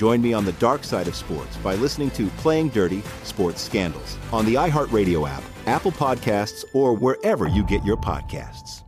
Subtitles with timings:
[0.00, 4.16] Join me on the dark side of sports by listening to Playing Dirty Sports Scandals
[4.32, 8.80] on the iHeartRadio app, Apple Podcasts, or wherever you get your podcasts.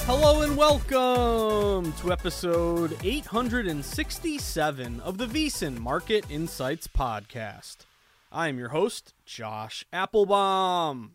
[0.00, 7.86] Hello and welcome to episode 867 of the VSiN Market Insights Podcast.
[8.34, 11.10] I am your host, Josh Appelbaum.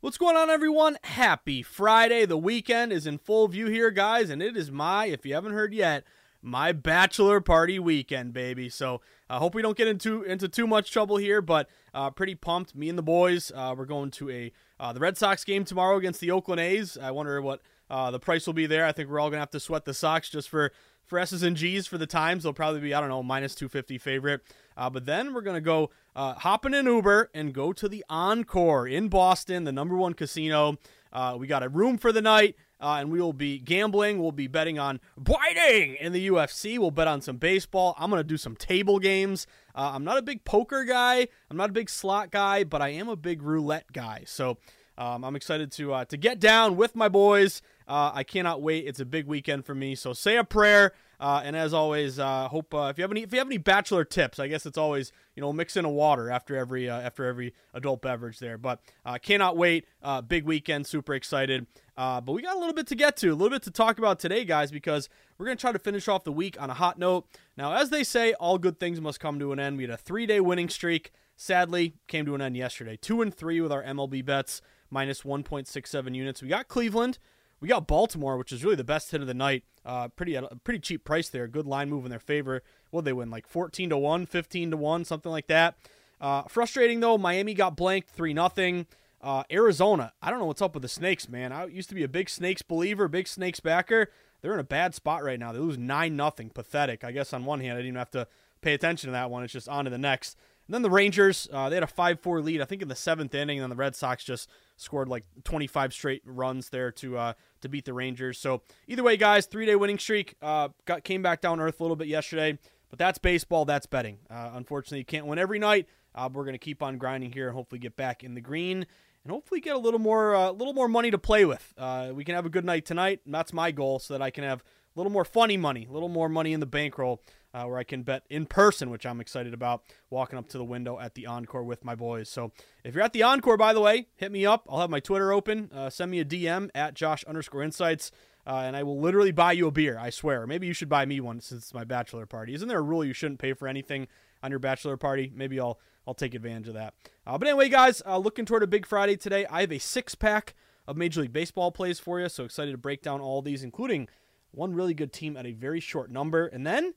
[0.00, 0.98] What's going on, everyone?
[1.04, 2.26] Happy Friday.
[2.26, 5.52] The weekend is in full view here, guys, and it is my, if you haven't
[5.52, 6.02] heard yet,
[6.42, 8.68] my bachelor party weekend, baby.
[8.68, 12.10] So I uh, hope we don't get into into too much trouble here, but uh,
[12.10, 12.74] pretty pumped.
[12.74, 15.96] Me and the boys, uh, we're going to a uh, the Red Sox game tomorrow
[15.96, 16.98] against the Oakland A's.
[17.00, 18.84] I wonder what uh, the price will be there.
[18.84, 20.72] I think we're all gonna have to sweat the Sox just for
[21.04, 22.42] for S's and G's for the times.
[22.42, 24.40] They'll probably be I don't know minus two fifty favorite.
[24.76, 28.04] Uh, but then we're gonna go uh, hop in an Uber and go to the
[28.08, 30.78] Encore in Boston, the number one casino.
[31.12, 34.18] Uh, we got a room for the night, uh, and we will be gambling.
[34.18, 36.78] We'll be betting on biting in the UFC.
[36.78, 37.94] We'll bet on some baseball.
[37.98, 39.46] I'm gonna do some table games.
[39.74, 41.28] Uh, I'm not a big poker guy.
[41.50, 44.24] I'm not a big slot guy, but I am a big roulette guy.
[44.26, 44.58] So.
[44.98, 47.62] Um, I'm excited to uh, to get down with my boys.
[47.92, 48.86] Uh, I cannot wait.
[48.86, 49.94] It's a big weekend for me.
[49.94, 50.94] So say a prayer.
[51.20, 53.58] Uh, and as always, uh, hope uh, if you have any if you have any
[53.58, 56.98] bachelor tips, I guess it's always you know mix in a water after every uh,
[56.98, 58.56] after every adult beverage there.
[58.56, 59.86] But uh, cannot wait.
[60.26, 61.66] Big weekend, super excited.
[61.94, 64.18] but we got a little bit to get to, a little bit to talk about
[64.18, 67.26] today, guys, because we're gonna try to finish off the week on a hot note.
[67.58, 69.76] Now, as they say, all good things must come to an end.
[69.76, 71.12] We had a three day winning streak.
[71.36, 72.96] Sadly, came to an end yesterday.
[72.96, 76.40] Two and three with our MLB bets, minus 1.67 units.
[76.40, 77.18] We got Cleveland.
[77.62, 79.62] We got Baltimore, which is really the best hit of the night.
[79.86, 81.46] Uh, pretty a pretty cheap price there.
[81.46, 82.60] Good line move in their favor.
[82.90, 85.76] Well, they win like 14 to one, 15 to one, something like that.
[86.20, 87.16] Uh, frustrating though.
[87.16, 88.86] Miami got blanked three nothing.
[89.20, 91.52] Uh, Arizona, I don't know what's up with the Snakes, man.
[91.52, 94.10] I used to be a big Snakes believer, big Snakes backer.
[94.40, 95.52] They're in a bad spot right now.
[95.52, 96.50] They lose nine nothing.
[96.50, 97.04] Pathetic.
[97.04, 98.26] I guess on one hand, I didn't even have to
[98.60, 99.44] pay attention to that one.
[99.44, 100.36] It's just on to the next.
[100.66, 102.94] And then the Rangers, uh, they had a 5 4 lead, I think, in the
[102.94, 103.58] seventh inning.
[103.58, 107.68] And then the Red Sox just scored like 25 straight runs there to uh, to
[107.68, 108.38] beat the Rangers.
[108.38, 110.36] So either way, guys, three day winning streak.
[110.40, 112.58] Uh, got came back down earth a little bit yesterday,
[112.90, 113.64] but that's baseball.
[113.64, 114.18] That's betting.
[114.30, 115.88] Uh, unfortunately, you can't win every night.
[116.14, 118.86] Uh, we're gonna keep on grinding here and hopefully get back in the green
[119.24, 121.74] and hopefully get a little more a uh, little more money to play with.
[122.14, 123.20] We can have a good night tonight.
[123.24, 125.92] And that's my goal, so that I can have a little more funny money, a
[125.92, 127.20] little more money in the bankroll
[127.54, 130.64] uh, where I can bet in person, which I'm excited about, walking up to the
[130.64, 132.28] window at the Encore with my boys.
[132.28, 132.52] So
[132.84, 134.66] if you're at the Encore, by the way, hit me up.
[134.68, 135.70] I'll have my Twitter open.
[135.72, 138.10] Uh, send me a DM at Josh underscore insights.
[138.44, 139.96] Uh, and I will literally buy you a beer.
[139.98, 140.46] I swear.
[140.46, 142.54] Maybe you should buy me one since it's my bachelor party.
[142.54, 144.08] Isn't there a rule you shouldn't pay for anything
[144.42, 145.30] on your bachelor party?
[145.34, 146.94] Maybe I'll I'll take advantage of that.
[147.24, 149.46] Uh, but anyway, guys, uh, looking toward a big Friday today.
[149.46, 150.54] I have a six pack
[150.88, 152.28] of Major League Baseball plays for you.
[152.28, 154.08] So excited to break down all these, including
[154.50, 156.94] one really good team at a very short number, and then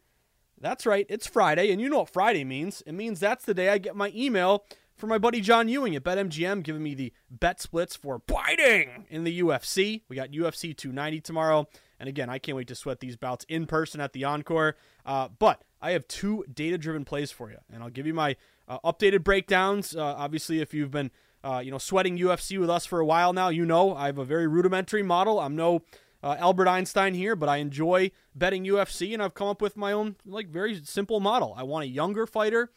[0.60, 2.82] that's right, it's Friday, and you know what Friday means.
[2.86, 4.66] It means that's the day I get my email
[4.96, 9.26] from my buddy John Ewing at BetMGM giving me the bet splits for biting in
[9.26, 10.04] the UFC.
[10.08, 11.68] We got UFC 290 tomorrow.
[12.00, 14.76] And again, I can't wait to sweat these bouts in person at the Encore.
[15.06, 18.36] Uh, but I have two data driven plays for you, and I'll give you my
[18.68, 19.96] uh, updated breakdowns.
[19.96, 21.12] Uh, obviously, if you've been
[21.44, 24.18] uh, you know sweating UFC with us for a while now, you know I have
[24.18, 25.40] a very rudimentary model.
[25.40, 25.84] I'm no
[26.26, 29.92] uh, Albert Einstein here, but I enjoy betting UFC, and I've come up with my
[29.92, 31.54] own like very simple model.
[31.56, 32.72] I want a younger fighter,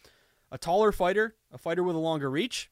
[0.52, 2.70] a taller fighter, a fighter with a longer reach,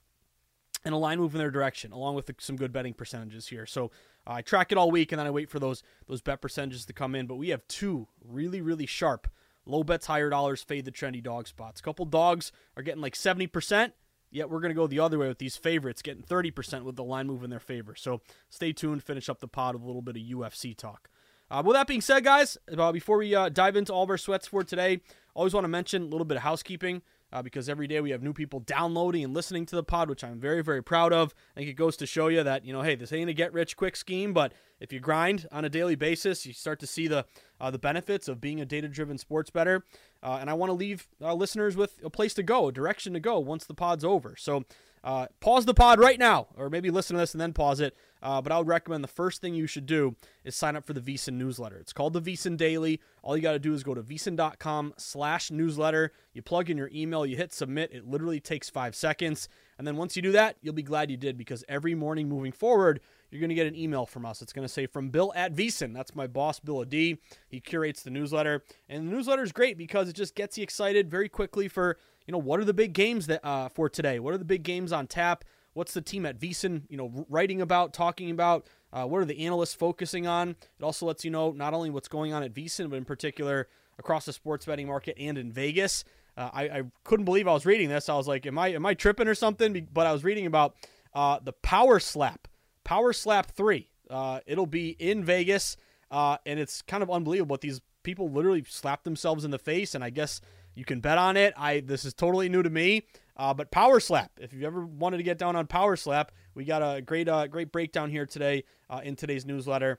[0.85, 3.65] and a line move in their direction, along with some good betting percentages here.
[3.65, 3.87] So
[4.27, 6.85] uh, I track it all week, and then I wait for those those bet percentages
[6.85, 7.27] to come in.
[7.27, 9.29] But we have two really really sharp
[9.65, 11.81] low bets, higher dollars, fade the trendy dog spots.
[11.81, 13.95] A couple dogs are getting like seventy percent.
[14.37, 17.03] Yet we're going to go the other way with these favorites getting 30% with the
[17.03, 17.95] line move in their favor.
[17.95, 21.09] So stay tuned, finish up the pod with a little bit of UFC talk.
[21.51, 24.19] Uh, with that being said, guys, uh, before we uh, dive into all of our
[24.19, 25.01] sweats for today,
[25.33, 27.01] always want to mention a little bit of housekeeping
[27.33, 30.23] uh, because every day we have new people downloading and listening to the pod, which
[30.23, 31.35] I'm very, very proud of.
[31.57, 33.55] I think it goes to show you that, you know, hey, this ain't a get
[33.55, 37.09] rich quick scheme, but if you grind on a daily basis, you start to see
[37.09, 37.25] the
[37.61, 39.85] uh, the benefits of being a data driven sports better.
[40.23, 43.15] Uh, and I want to leave uh, listeners with a place to go, a direction
[43.15, 44.37] to go once the pod's over.
[44.37, 44.65] So
[45.07, 47.97] uh, pause the pod right now, or maybe listen to this and then pause it.
[48.21, 50.95] Uh, but I would recommend the first thing you should do is sign up for
[50.95, 51.77] the VSiN newsletter.
[51.77, 53.01] It's called the VSiN Daily.
[53.23, 56.13] All you got to do is go to vsin.com slash newsletter.
[56.33, 57.93] You plug in your email, you hit submit.
[57.93, 59.49] It literally takes five seconds.
[59.79, 62.53] And then once you do that, you'll be glad you did because every morning moving
[62.53, 63.01] forward,
[63.37, 64.41] you're going to get an email from us.
[64.41, 65.93] It's going to say from Bill at VSiN.
[65.93, 67.19] That's my boss, Bill D.
[67.49, 68.63] He curates the newsletter.
[68.89, 72.33] And the newsletter is great because it just gets you excited very quickly for, you
[72.33, 74.19] know, what are the big games that uh, for today?
[74.19, 75.45] What are the big games on tap?
[75.75, 78.67] What's the team at VSiN, you know, writing about, talking about?
[78.93, 80.51] Uh, what are the analysts focusing on?
[80.51, 83.69] It also lets you know not only what's going on at VSiN, but in particular
[83.99, 86.05] across the sports betting market and in Vegas.
[86.37, 88.09] Uh, I, I, couldn't believe I was reading this.
[88.09, 90.77] I was like, "Am I am I tripping or something?" But I was reading about
[91.15, 92.47] uh, the Power Slap
[92.87, 93.91] Power Slap 3.
[94.09, 95.77] Uh, it'll be in Vegas,
[96.11, 97.55] uh, and it's kind of unbelievable.
[97.55, 100.41] But these people literally slap themselves in the face, and I guess
[100.77, 101.53] you can bet on it.
[101.57, 103.03] I This is totally new to me.
[103.37, 106.65] Uh, but Power Slap, if you've ever wanted to get down on Power Slap, we
[106.65, 109.99] got a great uh, great breakdown here today uh, in today's newsletter.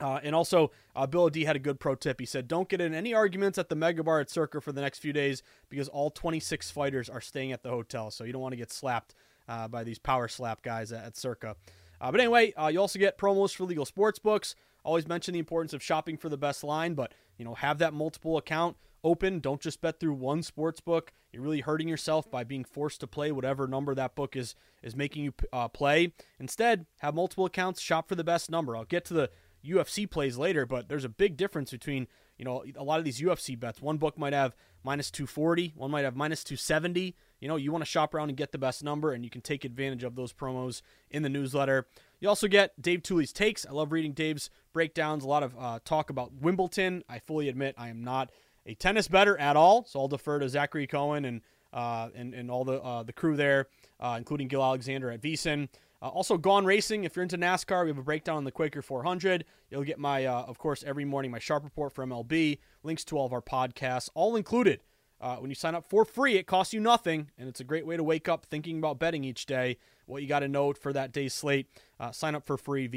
[0.00, 2.18] Uh, and also, uh, Bill D had a good pro tip.
[2.18, 4.80] He said, "Don't get in any arguments at the Mega Bar at Circa for the
[4.80, 8.42] next few days because all 26 fighters are staying at the hotel, so you don't
[8.42, 9.14] want to get slapped
[9.48, 11.56] uh, by these power slap guys at, at Circa."
[12.00, 14.54] Uh, but anyway, uh, you also get promos for legal sports books.
[14.84, 17.92] Always mention the importance of shopping for the best line, but you know have that
[17.92, 19.40] multiple account open.
[19.40, 21.12] Don't just bet through one sports book.
[21.32, 24.96] You're really hurting yourself by being forced to play whatever number that book is is
[24.96, 26.12] making you uh, play.
[26.38, 27.80] Instead, have multiple accounts.
[27.80, 28.76] Shop for the best number.
[28.76, 29.30] I'll get to the
[29.64, 32.06] UFC plays later, but there's a big difference between
[32.38, 33.80] you know a lot of these UFC bets.
[33.80, 37.14] One book might have minus 240, one might have minus 270.
[37.40, 39.40] You know, you want to shop around and get the best number, and you can
[39.40, 41.86] take advantage of those promos in the newsletter.
[42.20, 43.64] You also get Dave Tuley's takes.
[43.64, 45.24] I love reading Dave's breakdowns.
[45.24, 47.02] A lot of uh, talk about Wimbledon.
[47.08, 48.30] I fully admit I am not
[48.66, 51.40] a tennis better at all, so I'll defer to Zachary Cohen and
[51.72, 53.66] uh, and, and all the uh, the crew there,
[54.00, 55.68] uh, including Gill Alexander at VSiN.
[56.02, 57.04] Uh, also, Gone Racing.
[57.04, 59.44] If you're into NASCAR, we have a breakdown on the Quaker 400.
[59.70, 62.58] You'll get my, uh, of course, every morning my sharp report for MLB.
[62.82, 64.80] Links to all of our podcasts, all included
[65.20, 67.86] uh, when you sign up for free, it costs you nothing, and it's a great
[67.86, 69.76] way to wake up thinking about betting each day.
[70.06, 71.68] What you got to know for that day's slate,
[72.00, 72.88] uh, sign up for free,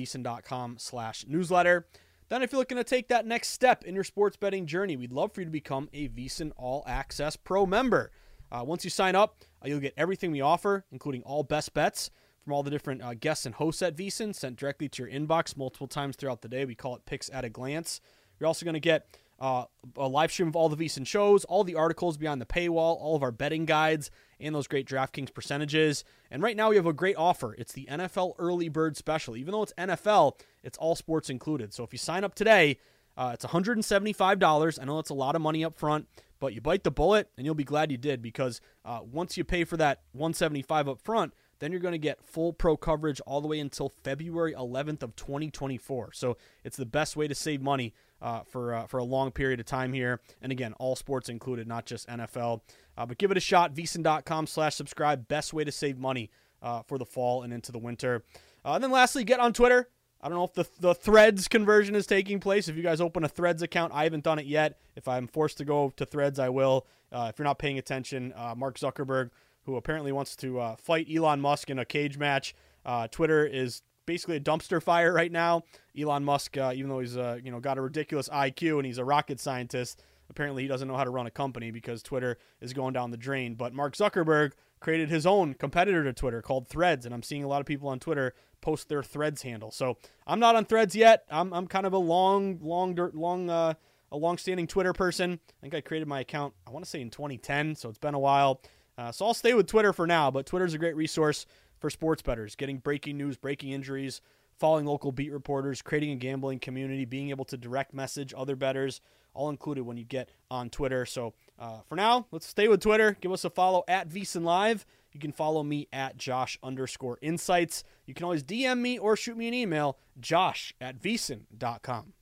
[0.78, 1.86] slash newsletter.
[2.30, 5.12] Then if you're looking to take that next step in your sports betting journey, we'd
[5.12, 8.12] love for you to become a VSiN All Access Pro member.
[8.52, 12.10] Uh, once you sign up, uh, you'll get everything we offer, including all best bets
[12.44, 15.56] from all the different uh, guests and hosts at VSiN sent directly to your inbox
[15.56, 16.66] multiple times throughout the day.
[16.66, 18.02] We call it Picks at a Glance.
[18.40, 19.08] You're also going to get
[19.40, 19.66] uh,
[19.98, 23.16] a live stream of all the VSiN shows, all the articles behind the paywall, all
[23.16, 26.04] of our betting guides, and those great DraftKings percentages.
[26.30, 27.56] And right now we have a great offer.
[27.58, 29.38] It's the NFL Early Bird Special.
[29.38, 31.74] Even though it's NFL, it's all sports included.
[31.74, 32.78] So if you sign up today,
[33.16, 34.82] uh, it's $175.
[34.82, 36.08] I know that's a lot of money up front,
[36.40, 39.44] but you bite the bullet and you'll be glad you did because uh, once you
[39.44, 41.34] pay for that 175 up front,
[41.64, 45.16] then you're going to get full pro coverage all the way until February 11th of
[45.16, 46.12] 2024.
[46.12, 49.62] So it's the best way to save money uh, for uh, for a long period
[49.62, 50.20] of time here.
[50.42, 52.62] And again, all sports included, not just NFL.
[52.98, 53.74] Uh, but give it a shot.
[53.74, 55.28] VSiN.com slash subscribe.
[55.30, 56.30] Best way to save money
[56.62, 58.26] uh, for the fall and into the winter.
[58.66, 59.88] Uh, and then lastly, get on Twitter.
[60.22, 62.70] I don't know if the, the threads conversion is taking place.
[62.70, 64.80] If you guys open a threads account, I haven't done it yet.
[64.96, 66.88] If I'm forced to go to threads, I will.
[67.12, 69.32] Uh, if you're not paying attention, Mark Zuckerberg
[69.66, 72.56] who apparently wants to uh, fight Elon Musk in a cage match.
[72.86, 75.64] Uh, Twitter is basically a dumpster fire right now.
[76.00, 78.98] Elon Musk, uh, even though he's uh, you know got a ridiculous IQ and he's
[78.98, 82.74] a rocket scientist, apparently he doesn't know how to run a company because Twitter is
[82.74, 83.56] going down the drain.
[83.56, 87.48] But Mark Zuckerberg created his own competitor to Twitter called Threads, and I'm seeing a
[87.48, 89.72] lot of people on Twitter post their Threads handle.
[89.72, 91.24] So I'm not on Threads yet.
[91.30, 93.50] I'm I'm kind of a long, long, long.
[93.50, 93.74] Uh,
[94.12, 95.40] a long-standing Twitter person.
[95.50, 96.54] I think I created my account.
[96.68, 98.62] I want to say in 2010, so it's been a while.
[98.98, 101.46] Uh, so I'll stay with Twitter for now, but Twitter is a great resource
[101.80, 104.22] for sports bettors, getting breaking news, breaking injuries,
[104.60, 109.02] following local beat reporters, creating a gambling community, being able to direct message other bettors,
[109.34, 111.06] all included when you get on Twitter.
[111.06, 113.18] So uh, for now, let's stay with Twitter.
[113.20, 114.86] Give us a follow at VSiN Live.
[115.12, 117.84] You can follow me at Josh underscore insights.
[118.06, 122.14] You can always DM me or shoot me an email, josh at VSiN.com.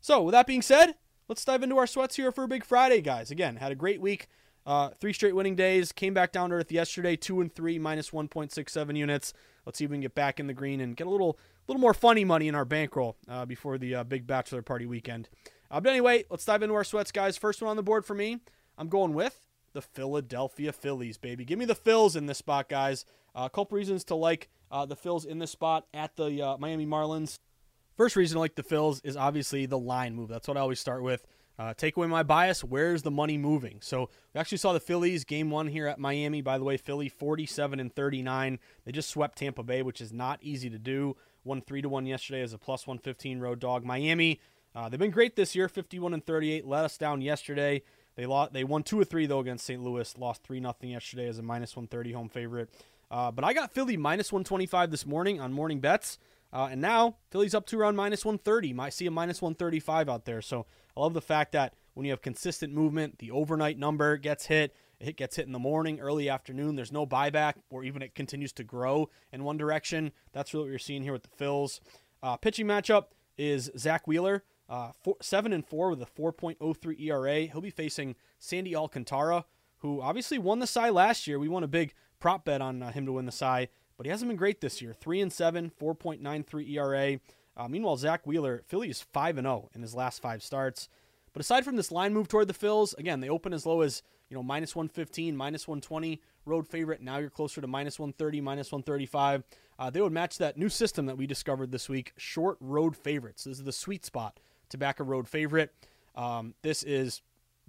[0.00, 0.94] So with that being said,
[1.28, 3.30] let's dive into our sweats here for a big Friday, guys.
[3.30, 4.28] Again, had a great week.
[4.66, 5.92] Uh, three straight winning days.
[5.92, 9.32] Came back down to earth yesterday, two and three, minus 1.67 units.
[9.64, 11.80] Let's see if we can get back in the green and get a little, little
[11.80, 15.28] more funny money in our bankroll uh, before the uh, big bachelor party weekend.
[15.70, 17.36] Uh, but anyway, let's dive into our sweats, guys.
[17.36, 18.40] First one on the board for me,
[18.76, 21.44] I'm going with the Philadelphia Phillies, baby.
[21.44, 23.04] Give me the Phils in this spot, guys.
[23.36, 26.86] Uh, a couple reasons to like uh, the Phils in this spot at the Miami
[26.86, 27.38] Marlins.
[27.96, 30.28] First reason I like the Phils is obviously the line move.
[30.28, 31.24] That's what I always start with.
[31.58, 32.62] Uh, take away my bias.
[32.62, 33.78] Where's the money moving?
[33.80, 36.42] So we actually saw the Phillies game one here at Miami.
[36.42, 38.58] By the way, Philly 47 and 39.
[38.84, 41.16] They just swept Tampa Bay, which is not easy to do.
[41.44, 43.84] Won three to one yesterday as a plus 115 road dog.
[43.84, 44.40] Miami,
[44.74, 46.66] uh, they've been great this year, 51 and 38.
[46.66, 47.82] Let us down yesterday.
[48.16, 48.52] They lost.
[48.52, 49.82] They won two or three though against St.
[49.82, 50.16] Louis.
[50.18, 52.70] Lost three nothing yesterday as a minus 130 home favorite.
[53.10, 56.18] Uh, but I got Philly minus 125 this morning on morning bets.
[56.56, 58.72] Uh, and now Philly's up to around minus 130.
[58.72, 60.40] Might see a minus 135 out there.
[60.40, 60.64] So
[60.96, 64.74] I love the fact that when you have consistent movement, the overnight number gets hit.
[64.98, 66.74] It gets hit in the morning, early afternoon.
[66.74, 70.12] There's no buyback, or even it continues to grow in one direction.
[70.32, 71.80] That's really what you're seeing here with the Phils.
[72.22, 77.40] Uh, pitching matchup is Zack Wheeler, uh, four, seven and four with a 4.03 ERA.
[77.40, 79.44] He'll be facing Sandy Alcantara,
[79.80, 81.38] who obviously won the Cy last year.
[81.38, 84.10] We won a big prop bet on uh, him to win the Cy, but he
[84.10, 84.92] hasn't been great this year.
[84.92, 87.20] Three and seven, 4.93 ERA.
[87.56, 90.88] Uh, meanwhile, Zack Wheeler, Philly is 5 and 0 in his last five starts.
[91.32, 94.02] But aside from this line move toward the Phils, again, they open as low as
[94.30, 97.02] you know minus 115, minus 120 road favorite.
[97.02, 99.42] Now you're closer to minus 130, minus 135.
[99.78, 103.44] Uh, they would match that new system that we discovered this week short road favorites.
[103.44, 105.74] This is the sweet spot to back a road favorite.
[106.14, 107.20] Um, this is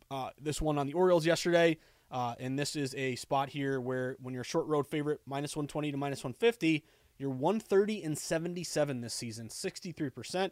[0.10, 1.78] uh, this one on the Orioles yesterday.
[2.10, 5.92] Uh, and this is a spot here where when you're short road favorite, minus 120
[5.92, 6.86] to minus 150,
[7.18, 10.52] you're 130 and 77 this season, 63%,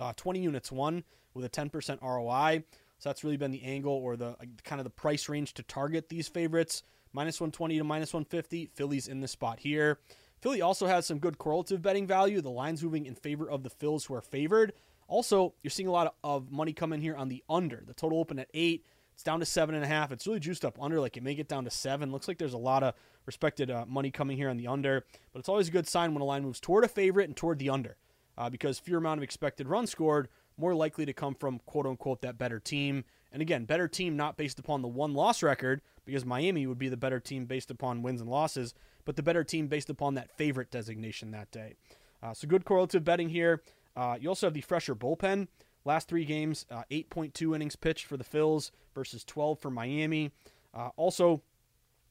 [0.00, 2.64] uh, 20 units won with a 10% ROI.
[2.98, 6.08] So that's really been the angle or the kind of the price range to target
[6.08, 6.82] these favorites.
[7.12, 8.66] Minus 120 to minus 150.
[8.74, 9.98] Philly's in the spot here.
[10.40, 12.40] Philly also has some good correlative betting value.
[12.40, 14.72] The line's moving in favor of the Phils who are favored.
[15.06, 17.82] Also, you're seeing a lot of money come in here on the under.
[17.86, 18.84] The total open at eight.
[19.18, 20.12] It's down to seven and a half.
[20.12, 21.00] It's really juiced up under.
[21.00, 22.12] Like it may get down to seven.
[22.12, 22.94] Looks like there's a lot of
[23.26, 26.22] respected uh, money coming here on the under, but it's always a good sign when
[26.22, 27.96] a line moves toward a favorite and toward the under,
[28.38, 32.22] uh, because fewer amount of expected runs scored, more likely to come from quote unquote
[32.22, 33.02] that better team.
[33.32, 36.88] And again, better team not based upon the one loss record, because Miami would be
[36.88, 38.72] the better team based upon wins and losses,
[39.04, 41.74] but the better team based upon that favorite designation that day.
[42.22, 43.62] Uh, so good correlative betting here.
[43.96, 45.48] Uh, you also have the fresher bullpen.
[45.88, 50.32] Last three games, uh, 8.2 innings pitched for the Phils versus 12 for Miami.
[50.74, 51.40] Uh, also,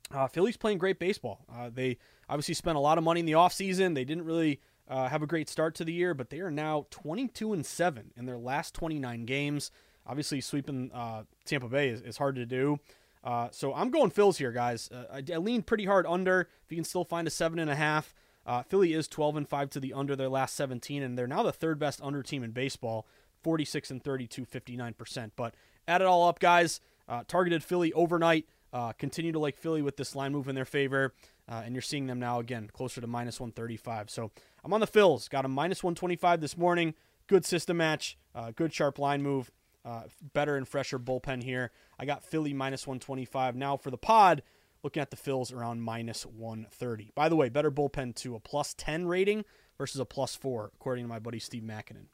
[0.10, 1.46] uh, Philly's playing great baseball.
[1.48, 3.94] Uh, they obviously spent a lot of money in the offseason.
[3.94, 6.88] They didn't really uh, have a great start to the year, but they are now
[6.90, 9.70] 22 and 7 in their last 29 games.
[10.08, 12.80] Obviously, sweeping uh, Tampa Bay is, is, hard to do.
[13.52, 14.90] so I'm going Phils here, guys.
[14.92, 16.50] I, I lean pretty hard under.
[16.66, 18.16] If you can still find a seven and a half,
[18.70, 21.52] Philly is 12 and 5 to the under their last 17, and they're now the
[21.52, 23.06] third best under team in baseball.
[23.44, 25.32] 46 and 32, 59%.
[25.36, 25.56] But
[25.88, 26.80] add it all up, guys.
[27.08, 28.46] Uh, targeted Philly overnight.
[28.74, 31.14] Uh, continue to like Philly with this line move in their favor.
[31.50, 34.10] Uh, and you're seeing them now again closer to minus 135.
[34.10, 34.32] So
[34.64, 35.30] I'm on the Phils.
[35.30, 36.94] Got a minus 125 this morning.
[37.28, 38.18] Good system match.
[38.36, 39.52] Uh, good sharp line move.
[39.86, 40.04] Uh,
[40.34, 41.72] better and fresher bullpen here.
[41.98, 43.56] I got Philly minus 125.
[43.56, 44.44] Now for the pod,
[44.84, 47.12] looking at the Phils around minus 130.
[47.16, 49.46] By the way, better bullpen to a plus 10 rating
[49.78, 52.08] versus a plus 4, according to my buddy Steve Makinen.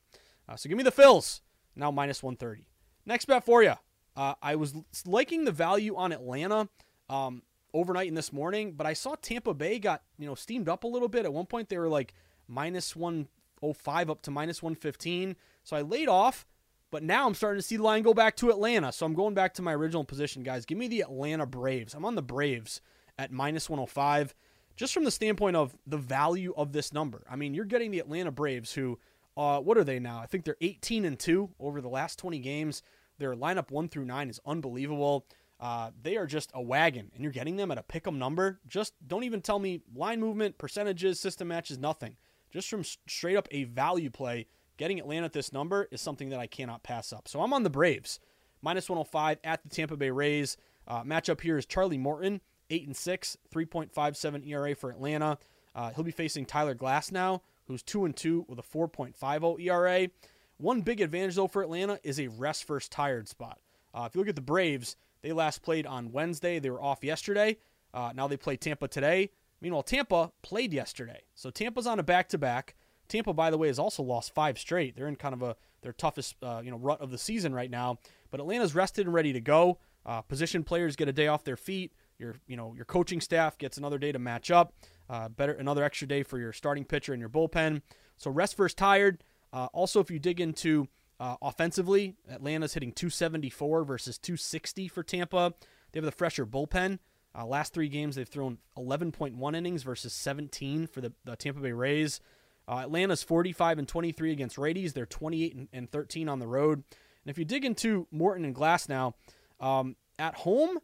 [0.47, 1.41] Uh, so give me the Phils.
[1.75, 2.65] Now minus 130.
[3.05, 3.73] Next bet for you.
[4.15, 6.69] Uh, I was liking the value on Atlanta
[7.09, 7.41] um,
[7.73, 10.87] overnight and this morning, but I saw Tampa Bay got you know steamed up a
[10.87, 11.25] little bit.
[11.25, 12.13] At one point, they were like
[12.47, 15.35] minus 105 up to minus 115.
[15.63, 16.45] So I laid off,
[16.91, 18.91] but now I'm starting to see the line go back to Atlanta.
[18.91, 20.65] So I'm going back to my original position, guys.
[20.65, 21.93] Give me the Atlanta Braves.
[21.93, 22.81] I'm on the Braves
[23.17, 24.35] at minus 105,
[24.75, 27.23] just from the standpoint of the value of this number.
[27.29, 28.99] I mean, you're getting the Atlanta Braves who
[29.35, 30.19] uh, what are they now?
[30.19, 32.83] I think they're 18 and 2 over the last 20 games.
[33.17, 35.25] Their lineup 1 through 9 is unbelievable.
[35.59, 38.59] Uh, they are just a wagon, and you're getting them at a pick 'em number.
[38.67, 42.17] Just don't even tell me line movement, percentages, system matches, nothing.
[42.51, 44.47] Just from straight up a value play,
[44.77, 47.27] getting Atlanta at this number is something that I cannot pass up.
[47.27, 48.19] So I'm on the Braves,
[48.61, 50.57] minus 105 at the Tampa Bay Rays.
[50.87, 55.37] Uh, matchup here is Charlie Morton, 8 and 6, 3.57 ERA for Atlanta.
[55.73, 60.09] Uh, he'll be facing Tyler Glasnow, who's 2 and 2 with a 4.50 ERA.
[60.57, 63.59] One big advantage, though, for Atlanta is a rest first tired spot.
[63.93, 66.59] Uh, if you look at the Braves, they last played on Wednesday.
[66.59, 67.57] They were off yesterday.
[67.93, 69.31] Uh, now they play Tampa today.
[69.61, 71.21] Meanwhile, Tampa played yesterday.
[71.35, 72.75] So Tampa's on a back to back.
[73.07, 74.95] Tampa, by the way, has also lost five straight.
[74.95, 77.69] They're in kind of a their toughest uh, you know rut of the season right
[77.69, 77.99] now.
[78.31, 79.79] But Atlanta's rested and ready to go.
[80.05, 81.93] Uh, position players get a day off their feet.
[82.17, 84.73] Your you know your coaching staff gets another day to match up.
[85.09, 87.81] Uh, better another extra day for your starting pitcher and your bullpen.
[88.17, 89.23] So rest first tired.
[89.51, 90.87] Uh, also, if you dig into
[91.19, 95.53] uh, offensively, Atlanta's hitting 274 versus 260 for Tampa.
[95.91, 96.99] They have the fresher bullpen.
[97.35, 101.71] Uh, last three games, they've thrown 11.1 innings versus 17 for the, the Tampa Bay
[101.71, 102.19] Rays.
[102.67, 104.93] Uh, Atlanta's 45 and 23 against righties.
[104.93, 106.83] They're 28 and, and 13 on the road.
[107.25, 109.13] And if you dig into Morton and Glasnow,
[109.59, 110.79] um, at home,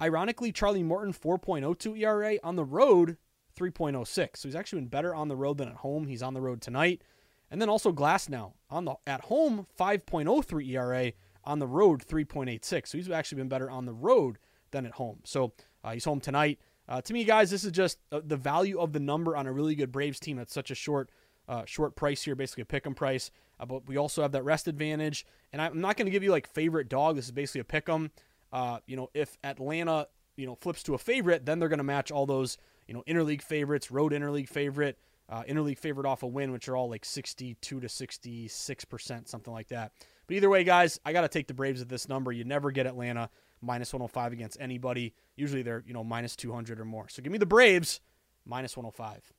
[0.00, 3.16] ironically, Charlie Morton 4.02 ERA on the road
[3.58, 4.36] 3.06.
[4.36, 6.06] So he's actually been better on the road than at home.
[6.06, 7.02] He's on the road tonight.
[7.50, 11.12] And then also Glasnow on the at home 5.03 ERA
[11.44, 12.88] on the road 3.86.
[12.88, 14.38] So he's actually been better on the road
[14.70, 15.20] than at home.
[15.24, 16.58] So uh, he's home tonight.
[16.88, 19.52] Uh, to me, guys, this is just uh, the value of the number on a
[19.52, 21.10] really good Braves team at such a short
[21.48, 23.30] uh, short price here, basically a pick 'em price.
[23.58, 25.24] Uh, but we also have that rest advantage.
[25.50, 27.16] And I'm not going to give you like favorite dog.
[27.16, 28.10] This is basically a pick 'em.
[28.52, 31.84] Uh, you know, if Atlanta you know flips to a favorite, then they're going to
[31.84, 32.58] match all those
[32.88, 36.76] you know interleague favorites, road interleague favorite, uh, interleague favorite off a win, which are
[36.76, 39.92] all like 62 to 66 percent, something like that.
[40.26, 42.32] But either way, guys, I got to take the Braves at this number.
[42.32, 43.30] You never get Atlanta
[43.62, 45.14] minus 105 against anybody.
[45.36, 47.08] Usually they're you know minus 200 or more.
[47.08, 48.00] So give me the Braves
[48.44, 49.32] minus 105.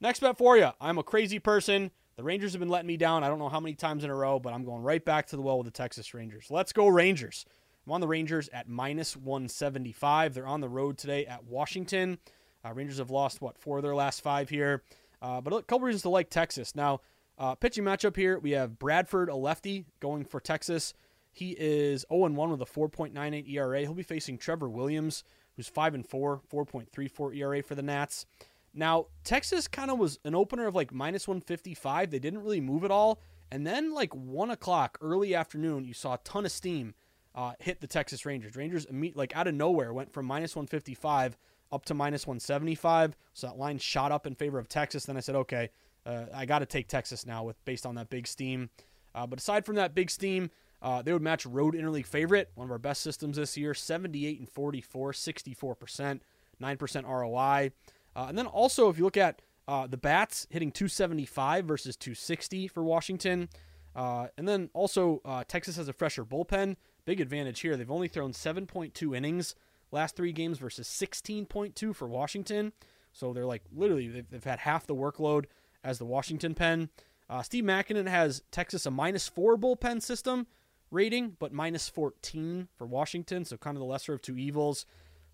[0.00, 0.70] Next bet for you.
[0.80, 1.90] I'm a crazy person.
[2.16, 3.22] The Rangers have been letting me down.
[3.22, 5.36] I don't know how many times in a row, but I'm going right back to
[5.36, 6.48] the well with the Texas Rangers.
[6.50, 7.44] Let's go Rangers.
[7.86, 10.34] I'm on the Rangers at minus 175.
[10.34, 12.18] They're on the road today at Washington.
[12.64, 14.82] Uh, Rangers have lost, what, four of their last five here.
[15.20, 16.74] Uh, but a couple reasons to like Texas.
[16.74, 17.00] Now,
[17.38, 20.94] uh, pitching matchup here, we have Bradford, a lefty, going for Texas.
[21.30, 23.80] He is 0 1 with a 4.98 ERA.
[23.80, 25.22] He'll be facing Trevor Williams,
[25.56, 28.26] who's 5 and 4, 4.34 ERA for the Nats.
[28.74, 32.10] Now, Texas kind of was an opener of like minus 155.
[32.10, 33.20] They didn't really move at all.
[33.50, 36.94] And then, like 1 o'clock, early afternoon, you saw a ton of steam
[37.34, 38.56] uh, hit the Texas Rangers.
[38.56, 41.36] Rangers, like out of nowhere, went from minus 155
[41.72, 43.16] up to minus 175.
[43.34, 45.04] So that line shot up in favor of Texas.
[45.04, 45.70] Then I said, okay,
[46.06, 48.70] uh, I got to take Texas now with based on that big steam.
[49.14, 50.50] Uh, but aside from that big steam,
[50.80, 54.38] uh, they would match road interleague favorite, one of our best systems this year, 78
[54.38, 56.20] and 44, 64%,
[56.62, 57.72] 9% ROI.
[58.14, 62.68] Uh, and then also, if you look at uh, the bats hitting 275 versus 260
[62.68, 63.48] for Washington.
[63.94, 66.76] Uh, and then also, Texas has a fresher bullpen.
[67.04, 67.76] Big advantage here.
[67.76, 69.54] They've only thrown 7.2 innings
[69.90, 72.72] last three games versus 16.2 for Washington.
[73.12, 75.46] So they're like literally, they've, they've had half the workload
[75.82, 76.90] as the Washington pen.
[77.28, 80.46] Uh, Steve Makinen has Texas a minus four bullpen system
[80.90, 83.44] rating, but minus 14 for Washington.
[83.44, 84.86] So kind of the lesser of two evils.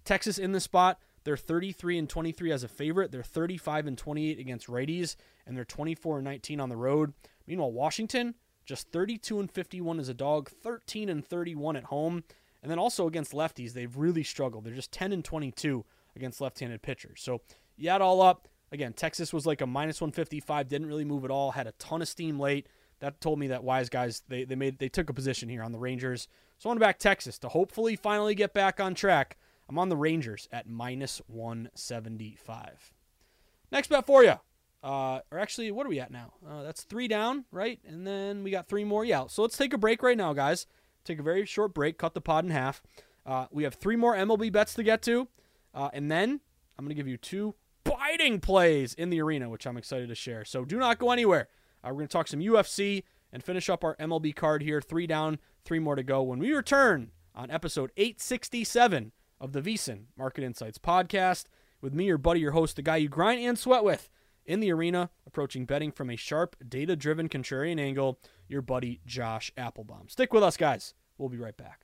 [0.04, 0.98] Texas in the spot.
[1.24, 3.10] They're 33 and 23 as a favorite.
[3.10, 7.14] They're 35 and 28 against righties, and they're 24 and 19 on the road.
[7.46, 12.24] Meanwhile, Washington just 32 and 51 as a dog, 13 and 31 at home.
[12.64, 14.64] And then also against lefties, they've really struggled.
[14.64, 15.85] They're just 10 and 22
[16.16, 17.20] against left-handed pitchers.
[17.20, 17.42] So
[17.77, 18.48] you add all up.
[18.72, 22.00] Again, Texas was like a minus 155, didn't really move at all, had a ton
[22.00, 22.66] of steam late.
[23.00, 25.72] That told me that wise guys they, they made they took a position here on
[25.72, 26.27] the Rangers.
[26.57, 29.37] So I want to back Texas to hopefully finally get back on track.
[29.68, 32.92] I'm on the Rangers at minus 175.
[33.70, 34.37] Next bet for you.
[34.83, 36.33] Uh, or actually, what are we at now?
[36.48, 37.79] Uh, that's three down, right?
[37.87, 39.05] And then we got three more.
[39.05, 39.27] Yeah.
[39.27, 40.66] So let's take a break right now, guys
[41.04, 42.82] take a very short break, cut the pod in half.
[43.26, 45.28] Uh, we have three more MLB bets to get to,
[45.74, 46.40] uh, and then
[46.78, 50.14] I'm going to give you two biting plays in the arena, which I'm excited to
[50.14, 50.44] share.
[50.44, 51.48] So do not go anywhere.
[51.82, 54.80] Uh, we're going to talk some UFC and finish up our MLB card here.
[54.80, 60.04] Three down, three more to go when we return on episode 867 of the VSiN
[60.16, 61.44] Market Insights podcast
[61.80, 64.08] with me, your buddy, your host, the guy you grind and sweat with
[64.46, 69.52] in the arena, approaching betting from a sharp, data driven contrarian angle, your buddy Josh
[69.57, 70.11] Appelbaum.
[70.11, 70.94] Stick with us, guys.
[71.18, 71.84] We'll be right back.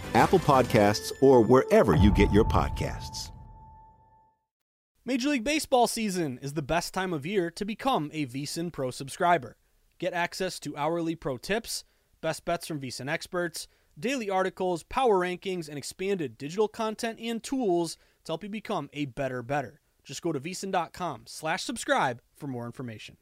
[0.13, 3.31] Apple Podcasts, or wherever you get your podcasts.
[5.03, 8.91] Major League Baseball season is the best time of year to become a VSiN Pro
[8.91, 9.57] subscriber.
[9.97, 11.83] Get access to hourly pro tips,
[12.21, 13.67] best bets from VSiN experts,
[13.99, 19.05] daily articles, power rankings, and expanded digital content and tools to help you become a
[19.05, 19.81] better better.
[20.03, 23.17] Just go to vsin.com slash subscribe for more information.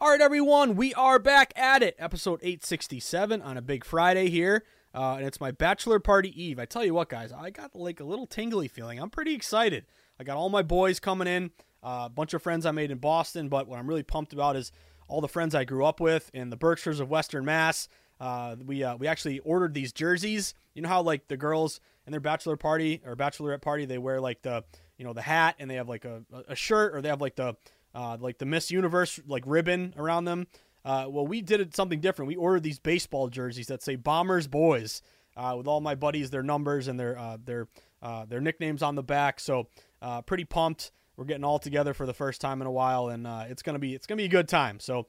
[0.00, 1.94] All right, everyone, we are back at it.
[1.98, 4.64] Episode 867 on a big Friday here.
[4.94, 6.58] Uh, and it's my bachelor party eve.
[6.58, 8.98] I tell you what, guys, I got like a little tingly feeling.
[8.98, 9.86] I'm pretty excited.
[10.20, 11.50] I got all my boys coming in,
[11.82, 13.48] uh, a bunch of friends I made in Boston.
[13.48, 14.70] But what I'm really pumped about is
[15.08, 17.88] all the friends I grew up with in the Berkshires of Western Mass.
[18.20, 20.54] Uh, we uh, we actually ordered these jerseys.
[20.74, 24.20] You know how like the girls in their bachelor party or bachelorette party they wear
[24.20, 24.64] like the
[24.96, 27.36] you know the hat and they have like a, a shirt or they have like
[27.36, 27.56] the
[27.94, 30.46] uh, like the Miss Universe like ribbon around them.
[30.84, 32.28] Uh, well, we did something different.
[32.28, 35.02] We ordered these baseball jerseys that say Bombers Boys
[35.36, 37.68] uh, with all my buddies, their numbers and their uh, their
[38.02, 39.40] uh, their nicknames on the back.
[39.40, 39.68] So
[40.00, 40.90] uh, pretty pumped.
[41.16, 43.94] We're getting all together for the first time in a while, and it's gonna be
[43.94, 44.80] it's gonna be a good time.
[44.80, 45.06] So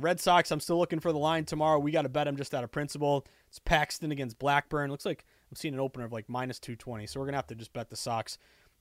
[0.00, 1.78] Red Sox, I'm still looking for the line tomorrow.
[1.78, 3.26] We got to bet them just out of principle.
[3.48, 4.90] It's Paxton against Blackburn.
[4.90, 7.06] Looks like I'm seeing an opener of like minus 220.
[7.06, 8.38] So we're gonna have to just bet the Sox.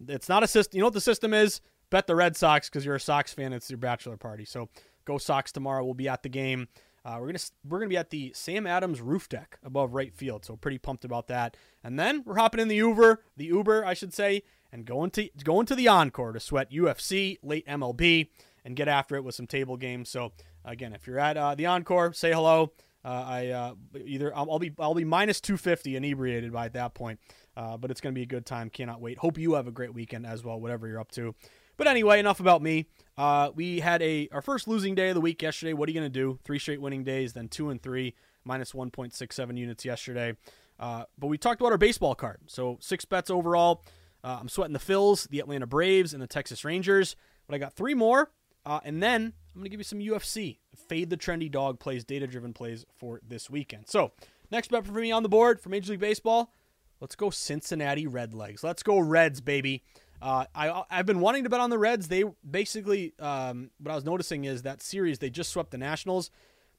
[0.07, 0.77] It's not a system.
[0.77, 1.61] You know what the system is?
[1.89, 3.53] bet the Red Sox because you're a Sox fan.
[3.53, 4.45] It's your bachelor party.
[4.45, 4.69] So
[5.05, 5.83] go Sox tomorrow.
[5.83, 6.67] We'll be at the game.
[7.05, 10.43] Uh, we're gonna we're gonna be at the Sam Adams roof deck above right field.
[10.43, 11.55] So pretty pumped about that.
[11.83, 14.41] And then we're hopping in the Uber, the Uber I should say,
[14.71, 18.29] and going to going to the Encore to sweat UFC, late MLB,
[18.65, 20.09] and get after it with some table games.
[20.09, 20.31] So
[20.65, 22.73] again, if you're at uh, the Encore, say hello.
[23.05, 27.19] Uh, I uh, either I'll, be I'll be minus 250 inebriated by that point,
[27.55, 28.71] uh, but it's gonna be a good time.
[28.71, 29.19] Cannot wait.
[29.19, 31.35] Hope you have a great weekend as well, whatever you're up to.
[31.77, 32.87] But anyway, enough about me.
[33.17, 35.73] Uh, we had a our first losing day of the week yesterday.
[35.73, 36.39] What are you going to do?
[36.43, 40.35] Three straight winning days, then two and three, minus 1.67 units yesterday.
[40.79, 42.39] Uh, but we talked about our baseball card.
[42.47, 43.83] So six bets overall.
[44.23, 47.15] Uh, I'm sweating the Phils, the Atlanta Braves, and the Texas Rangers.
[47.47, 48.31] But I got three more.
[48.65, 50.57] Uh, and then I'm going to give you some UFC.
[50.75, 53.87] Fade the trendy dog plays, data driven plays for this weekend.
[53.87, 54.11] So
[54.51, 56.51] next bet for me on the board for Major League Baseball.
[56.99, 58.63] Let's go Cincinnati Redlegs.
[58.63, 59.83] Let's go Reds, baby.
[60.25, 62.07] Uh, I I've been wanting to bet on the Reds.
[62.07, 66.31] They basically um, what I was noticing is that series they just swept the Nationals.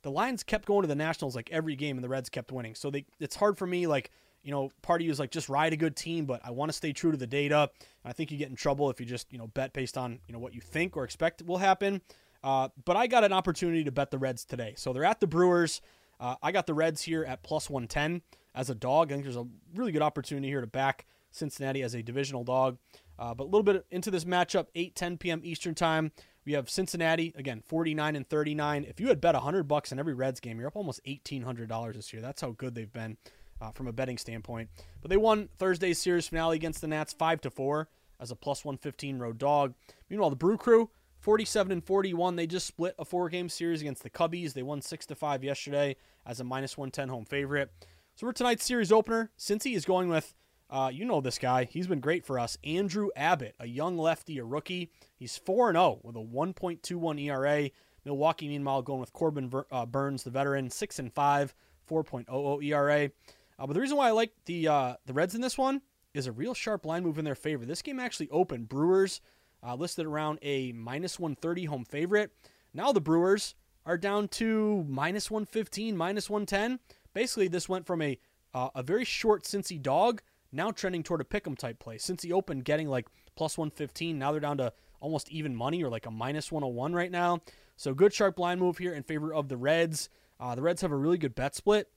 [0.03, 2.75] The Lions kept going to the Nationals like every game, and the Reds kept winning.
[2.75, 4.11] So they it's hard for me like
[4.43, 6.71] you know part of you is like just ride a good team, but I want
[6.71, 7.71] to stay true to the data.
[8.05, 10.33] I think you get in trouble if you just you know bet based on you
[10.33, 12.03] know what you think or expect will happen.
[12.43, 14.75] Uh, but I got an opportunity to bet the Reds today.
[14.77, 15.81] So they're at the Brewers.
[16.19, 18.23] Uh, I got the Reds here at plus 110
[18.57, 19.13] as a dog.
[19.13, 22.79] I think there's a really good opportunity here to back Cincinnati as a divisional dog.
[23.18, 25.40] Uh, but a little bit into this matchup, 8 10 p.m.
[25.44, 26.12] Eastern time.
[26.44, 28.85] We have Cincinnati again, 49 and 39.
[28.88, 32.12] If you had bet 100 bucks in every Reds game, you're up almost $1,800 this
[32.12, 32.22] year.
[32.22, 33.16] That's how good they've been
[33.61, 34.68] uh, from a betting standpoint.
[35.01, 37.88] But they won Thursday's series finale against the Nats 5 to 4
[38.20, 39.75] as a plus 115 road dog.
[40.09, 42.37] Meanwhile, the Brew Crew 47 and 41.
[42.37, 44.53] They just split a four game series against the Cubbies.
[44.53, 47.72] They won 6 to 5 yesterday as a minus 110 home favorite.
[48.14, 50.35] So for tonight's series opener, Cincy is going with
[50.68, 51.64] uh, you know this guy.
[51.64, 52.59] He's been great for us.
[52.64, 54.90] Andrew Abbott, a young lefty, a rookie.
[55.14, 57.70] He's 4 0 with a 1.21 ERA.
[58.05, 61.55] Milwaukee, meanwhile, going with Corbin uh, Burnes, the veteran, 6 and 5,
[61.88, 63.11] 4.00 ERA.
[63.59, 65.83] Uh, but the reason why I like the uh, the Reds in this one
[66.14, 67.64] is a real sharp line move in their favor.
[67.64, 68.68] This game actually opened.
[68.68, 69.20] Brewers
[69.62, 72.33] uh, listed around a minus 130 home favorite.
[72.74, 76.81] Now the Brewers are down to minus 115, minus 110.
[77.14, 78.18] Basically, this went from a
[78.52, 80.22] uh, a very short Cincy dog
[80.57, 81.99] now trending toward a pick'em type play.
[81.99, 86.07] Cincy opened getting like plus 115, now they're down to almost even money or like
[86.07, 87.40] a minus 101 right now.
[87.77, 90.09] So good sharp line move here in favor of the Reds.
[90.40, 91.88] Uh, the Reds have a really good bet split.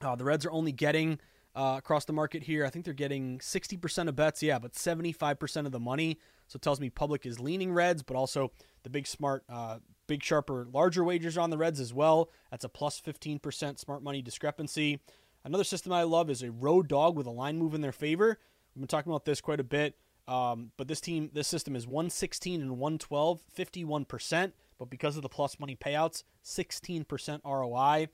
[0.00, 1.18] Uh, the Reds are only getting
[1.56, 2.64] uh, across the market here.
[2.64, 6.18] I think they're getting 60% of bets, yeah, but 75% of the money.
[6.46, 8.52] So it tells me public is leaning Reds, but also
[8.84, 12.30] the big smart, uh, big sharper, larger wagers on the Reds as well.
[12.50, 15.00] That's a plus 15% smart money discrepancy.
[15.44, 18.38] Another system I love is a road dog with a line move in their favor.
[18.74, 19.96] We've been talking about this quite a bit.
[20.28, 24.52] Um, but this team, this system is 116 and 112, 51%.
[24.78, 28.08] But because of the plus money payouts, 16% ROI.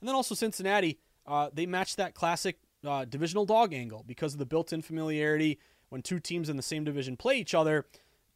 [0.00, 4.38] And then also Cincinnati, uh, they match that classic uh, divisional dog angle because of
[4.38, 5.58] the built in familiarity
[5.88, 7.86] when two teams in the same division play each other.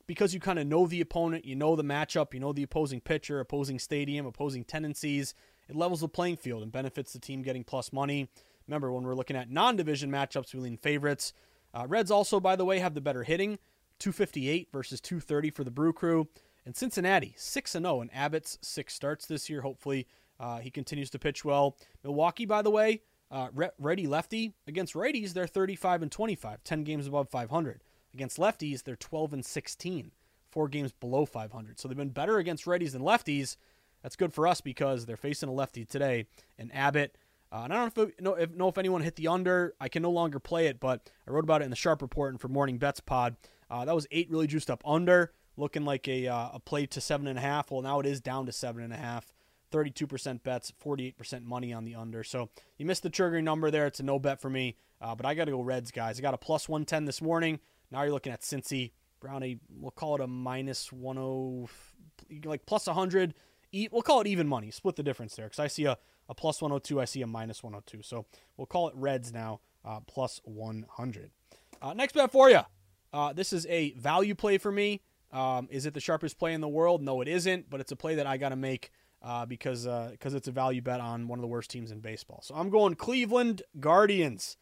[0.07, 3.01] Because you kind of know the opponent, you know the matchup, you know the opposing
[3.01, 5.35] pitcher, opposing stadium, opposing tendencies.
[5.71, 8.29] It levels the playing field and benefits the team getting plus money.
[8.67, 11.33] Remember, when we're looking at non division matchups, we lean favorites.
[11.73, 13.59] Uh, Reds also, by the way, have the better hitting
[14.01, 16.27] 258 versus 230 for the Brew Crew.
[16.67, 19.63] And Cincinnati, 6 0 in Abbott's six starts this year.
[19.63, 20.09] Hopefully,
[20.41, 21.77] uh, he continues to pitch well.
[22.03, 24.55] Milwaukee, by the way, uh, righty lefty.
[24.67, 27.83] Against righties, they're 35 and 25, 10 games above 500.
[28.13, 30.11] Against lefties, they're 12 and 16,
[30.51, 31.79] four games below 500.
[31.79, 33.57] So they've been better against righties than lefties.
[34.03, 36.27] That's good for us because they're facing a lefty today.
[36.59, 37.17] And Abbott,
[37.53, 39.75] uh, and I don't know if, know, if, know if anyone hit the under.
[39.81, 42.33] I can no longer play it, but I wrote about it in the Sharp Report
[42.33, 43.37] and for Morning Bets Pod.
[43.71, 47.01] Uh, that was eight really juiced up under, looking like a, uh, a play to
[47.01, 47.71] seven and a half.
[47.71, 49.33] Well, now it is down to seven and a half.
[49.71, 52.25] 32% bets, 48% money on the under.
[52.25, 53.87] So you missed the triggering number there.
[53.87, 56.19] It's a no bet for me, uh, but I got to go Reds, guys.
[56.19, 57.61] I got a plus 110 this morning.
[57.91, 59.59] Now you're looking at Cincy, Brownie.
[59.69, 61.69] We'll call it a minus 10,
[62.45, 63.35] like plus 100.
[63.73, 64.71] We'll call it even money.
[64.71, 65.97] Split the difference there because I see a
[66.31, 67.01] a plus 102.
[67.01, 68.03] I see a minus 102.
[68.03, 68.25] So
[68.57, 71.31] we'll call it Reds now, uh, plus 100.
[71.83, 72.61] Uh, next bet for you.
[73.13, 75.03] Uh, this is a value play for me.
[75.33, 77.03] Um, is it the sharpest play in the world?
[77.03, 80.35] No, it isn't, but it's a play that I got to make uh, because because
[80.35, 82.41] uh, it's a value bet on one of the worst teams in baseball.
[82.43, 84.57] So I'm going Cleveland Guardians.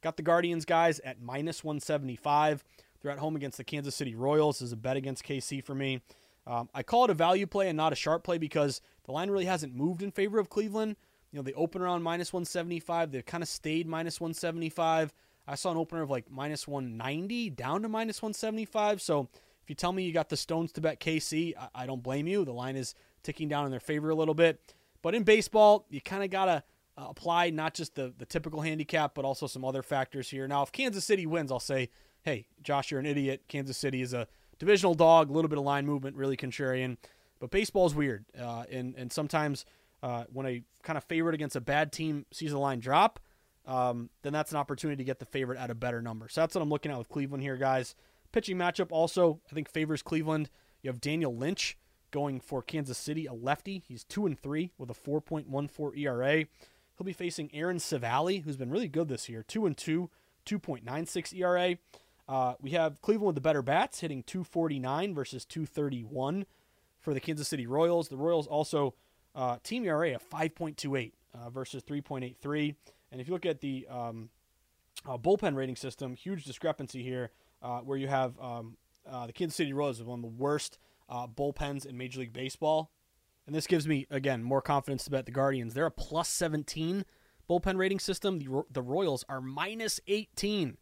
[0.00, 2.64] Got the Guardians guys at minus 175.
[3.02, 4.58] They're at home against the Kansas City Royals.
[4.58, 6.00] This is a bet against KC for me.
[6.46, 9.30] Um, I call it a value play and not a sharp play because the line
[9.30, 10.96] really hasn't moved in favor of Cleveland.
[11.30, 13.12] You know, they open around minus 175.
[13.12, 15.12] They've kind of stayed minus 175.
[15.46, 19.00] I saw an opener of like minus 190 down to minus 175.
[19.00, 19.28] So
[19.62, 22.26] if you tell me you got the Stones to bet KC, I, I don't blame
[22.26, 22.44] you.
[22.44, 24.74] The line is ticking down in their favor a little bit.
[25.02, 26.62] But in baseball, you kind of got to
[26.96, 30.46] uh, apply not just the, the typical handicap, but also some other factors here.
[30.46, 31.90] Now, if Kansas City wins, I'll say,
[32.22, 33.44] hey, Josh, you're an idiot.
[33.48, 34.26] Kansas City is a
[34.60, 36.96] divisional dog, a little bit of line movement, really contrarian.
[37.40, 38.24] But baseball's weird.
[38.38, 39.64] Uh, and, and sometimes–
[40.02, 43.20] uh, when a kind of favorite against a bad team sees the line drop,
[43.66, 46.28] um, then that's an opportunity to get the favorite at a better number.
[46.28, 47.94] So that's what I'm looking at with Cleveland here, guys.
[48.32, 50.48] Pitching matchup also, I think favors Cleveland.
[50.82, 51.76] You have Daniel Lynch
[52.10, 53.82] going for Kansas City, a lefty.
[53.86, 56.36] He's two and three with a 4.14 ERA.
[56.96, 60.10] He'll be facing Aaron Civale, who's been really good this year, two and two,
[60.46, 61.76] 2.96 ERA.
[62.30, 66.46] Uh, we have Cleveland with the better bats, hitting 249 versus 231
[67.00, 68.08] for the Kansas City Royals.
[68.08, 68.94] The Royals also
[69.34, 72.76] uh, team ERA of 5.28 uh, versus 3.83.
[73.10, 74.30] And if you look at the um,
[75.04, 78.76] uh, bullpen rating system, huge discrepancy here uh, where you have um,
[79.10, 80.78] uh, the Kansas City Royals, is one of the worst
[81.10, 82.92] bullpens in Major League Baseball.
[83.44, 85.74] And this gives me, again, more confidence to bet the Guardians.
[85.74, 87.04] They're a plus 17
[87.48, 88.38] bullpen rating system.
[88.38, 90.76] The, the Royals are minus 18.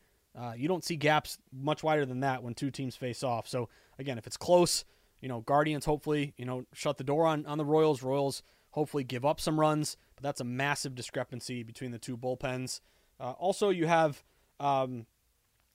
[0.56, 3.48] You don't see gaps much wider than that when two teams face off.
[3.48, 4.84] So, again, if it's close,
[5.20, 8.02] you know, Guardians hopefully, you know, shut the door on, on the Royals.
[8.02, 12.80] Royals hopefully give up some runs, but that's a massive discrepancy between the two bullpens.
[13.18, 14.22] Uh, also, you have
[14.60, 15.06] um,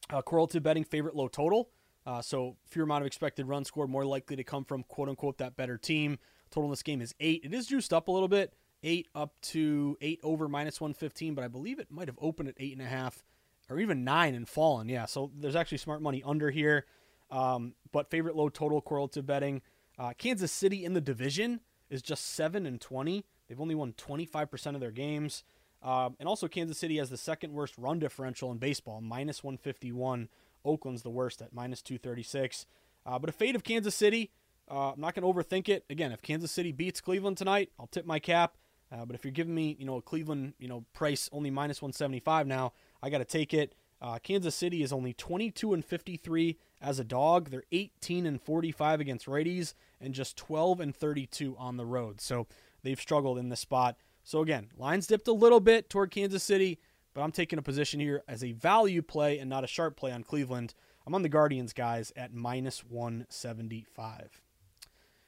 [0.09, 1.69] uh, correlative betting favorite low total.
[2.05, 5.37] Uh, so fewer amount of expected runs scored, more likely to come from quote unquote
[5.37, 6.19] that better team.
[6.51, 7.41] Total in this game is eight.
[7.43, 11.33] It is juiced up a little bit, eight up to eight over minus one fifteen,
[11.33, 13.23] but I believe it might have opened at eight and a half
[13.69, 14.89] or even nine and fallen.
[14.89, 16.85] Yeah, so there's actually smart money under here.
[17.31, 19.61] Um, but favorite low total correlative betting.
[19.97, 23.25] Uh, Kansas City in the division is just 7 and 20.
[23.47, 25.43] They've only won 25% of their games.
[25.81, 30.29] Um, and also, Kansas City has the second worst run differential in baseball, minus 151.
[30.63, 32.65] Oakland's the worst at minus 236.
[33.05, 34.31] Uh, but a fade of Kansas City,
[34.71, 35.83] uh, I'm not going to overthink it.
[35.89, 38.55] Again, if Kansas City beats Cleveland tonight, I'll tip my cap.
[38.91, 41.81] Uh, but if you're giving me, you know, a Cleveland, you know, price only minus
[41.81, 43.75] 175 now, I got to take it.
[44.01, 47.49] Uh, Kansas City is only 22 and 53 as a dog.
[47.49, 52.21] They're 18 and 45 against righties and just 12 and 32 on the road.
[52.21, 52.47] So
[52.81, 53.97] they've struggled in this spot.
[54.23, 56.79] So again, lines dipped a little bit toward Kansas City,
[57.13, 60.13] but I'm taking a position here as a value play and not a sharp play
[60.13, 60.73] on Cleveland.
[61.05, 64.41] I'm on the Guardians guys at minus 175.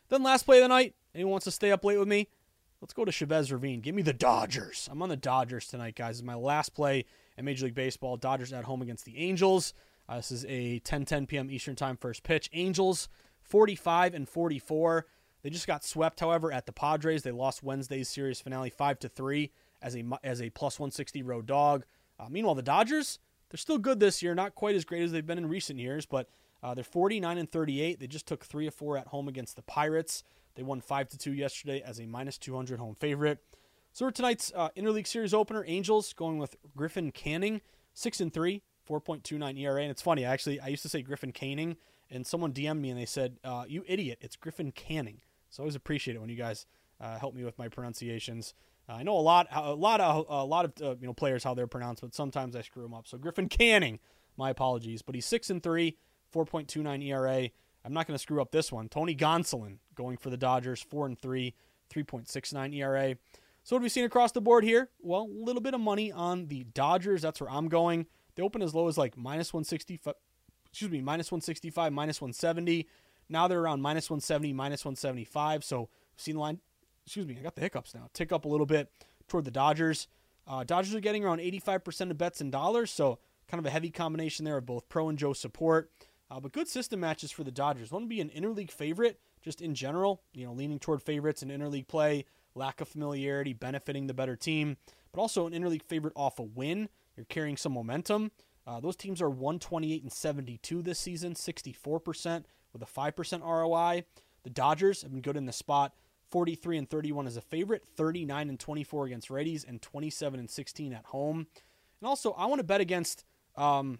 [0.07, 0.95] Then last play of the night.
[1.13, 2.29] Anyone wants to stay up late with me?
[2.79, 3.81] Let's go to Chavez Ravine.
[3.81, 4.87] Give me the Dodgers.
[4.89, 6.17] I'm on the Dodgers tonight, guys.
[6.17, 7.05] Is my last play
[7.37, 8.17] in Major League Baseball.
[8.17, 9.73] Dodgers at home against the Angels.
[10.07, 11.49] Uh, this is a 10 10 p.m.
[11.49, 12.49] Eastern Time first pitch.
[12.53, 13.09] Angels
[13.41, 15.05] 45 and 44.
[15.41, 17.23] They just got swept, however, at the Padres.
[17.23, 21.45] They lost Wednesday's series finale 5 to 3 as a as a plus 160 road
[21.45, 21.85] dog.
[22.19, 23.19] Uh, meanwhile, the Dodgers,
[23.49, 26.05] they're still good this year, not quite as great as they've been in recent years,
[26.05, 26.29] but
[26.63, 27.99] uh, they're 49 and 38.
[27.99, 30.23] They just took 3 of 4 at home against the Pirates.
[30.55, 33.39] They won 5 to 2 yesterday as a minus 200 home favorite.
[33.95, 37.61] So, for tonight's uh, interleague series opener, Angels going with Griffin Canning,
[37.93, 39.81] 6 and 3, 4.29 ERA.
[39.81, 41.77] And it's funny, actually, I used to say Griffin Canning,
[42.11, 45.21] and someone DM'd me and they said, uh, You idiot, it's Griffin Canning.
[45.49, 46.65] So, I always appreciate it when you guys
[46.99, 48.53] uh, help me with my pronunciations.
[48.89, 51.45] Uh, I know a lot, a lot of, a lot of uh, you know players
[51.45, 53.07] how they're pronounced, but sometimes I screw them up.
[53.07, 53.99] So Griffin Canning,
[54.35, 55.95] my apologies, but he's six and three,
[56.35, 57.49] 4.29 ERA.
[57.85, 58.89] I'm not going to screw up this one.
[58.89, 61.55] Tony Gonsolin going for the Dodgers, four and three,
[61.93, 63.15] 3.69 ERA.
[63.65, 64.91] So what have we seen across the board here?
[65.01, 67.23] Well, a little bit of money on the Dodgers.
[67.23, 68.05] That's where I'm going.
[68.35, 70.13] They open as low as like minus 165.
[70.69, 72.87] Excuse me, minus 165, minus 170.
[73.27, 75.63] Now they're around minus 170, minus 175.
[75.63, 76.59] So we've seen the line
[77.07, 78.07] excuse me, I got the hiccups now.
[78.13, 78.91] Tick up a little bit
[79.27, 80.07] toward the Dodgers.
[80.47, 83.89] Uh, Dodgers are getting around 85% of bets in dollars, so kind of a heavy
[83.89, 85.91] combination there of both pro and Joe support.
[86.29, 87.91] Uh, but good system matches for the Dodgers.
[87.91, 91.49] Want to be an interleague favorite, just in general, you know, leaning toward favorites in
[91.49, 94.77] interleague play, lack of familiarity, benefiting the better team,
[95.11, 96.89] but also an interleague favorite off a win.
[97.15, 98.31] You're carrying some momentum.
[98.65, 104.03] Uh, those teams are 128 and 72 this season, 64% with a 5% ROI.
[104.43, 105.93] The Dodgers have been good in the spot
[106.29, 110.93] 43 and 31 as a favorite, 39 and 24 against righties, and 27 and 16
[110.93, 111.47] at home.
[112.01, 113.23] And also, I want to bet against
[113.55, 113.99] um,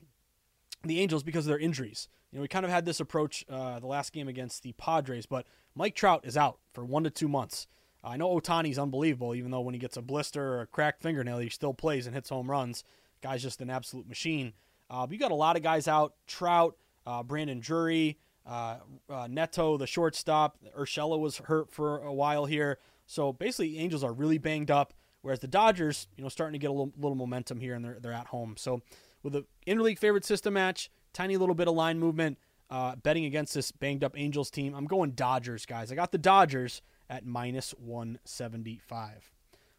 [0.84, 2.08] the Angels because of their injuries.
[2.32, 5.26] You know, we kind of had this approach uh, the last game against the Padres,
[5.26, 7.68] but Mike Trout is out for one to two months.
[8.06, 11.02] Uh, I know Ohtani's unbelievable, even though when he gets a blister or a cracked
[11.02, 12.84] fingernail, he still plays and hits home runs.
[13.22, 14.54] Guy's just an absolute machine.
[14.90, 18.78] Uh, but you got a lot of guys out: Trout, uh, Brandon Drury, uh,
[19.10, 22.78] uh, Neto, the shortstop, Urshela was hurt for a while here.
[23.08, 26.70] So basically, Angels are really banged up, whereas the Dodgers, you know, starting to get
[26.70, 28.56] a little, little momentum here and they're, they're at home.
[28.58, 28.82] So
[29.24, 32.38] with a interleague favorite system match, tiny little bit of line movement,
[32.70, 35.92] uh, betting against this banged up Angels team, I'm going Dodgers, guys.
[35.92, 39.32] I got the Dodgers at minus 175.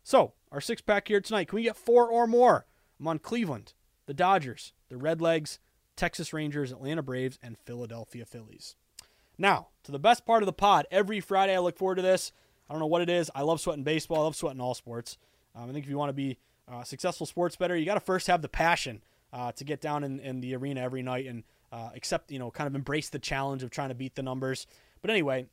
[0.03, 2.67] So our six pack here tonight, can we get four or more?
[3.01, 3.75] I'm on Cleveland,
[4.07, 5.59] the Dodgers, the Redlegs,
[5.97, 8.77] Texas Rangers, Atlanta Braves, and Philadelphia Phillies.
[9.39, 10.87] Now, to the best part of the pod.
[10.91, 12.33] Every Friday, I look forward to this.
[12.69, 13.31] I don't know what it is.
[13.35, 14.21] I love sweating baseball.
[14.21, 15.19] I love sweating all sports.
[15.55, 18.01] Um, I think if you want to be a successful sports better, you got to
[18.01, 21.45] first have the passion uh, to get down in, in, the arena every night and
[21.73, 24.67] uh, accept, you know, kind of embrace the challenge of trying to beat the numbers.
[25.03, 25.47] But anyway,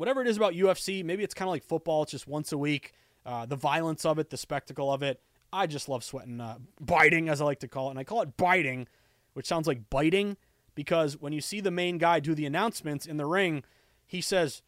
[0.00, 2.02] whatever it is about UFC, maybe it's kind of like football.
[2.02, 2.94] It's just once a week.
[3.24, 5.20] Uh, the violence of it, the spectacle of it.
[5.52, 7.90] I just love sweating, uh, biting, as I like to call it.
[7.90, 8.86] And I call it biting
[9.34, 10.36] which sounds like biting
[10.74, 13.62] because when you see the main guy do the announcements in the ring,
[14.06, 14.62] he says,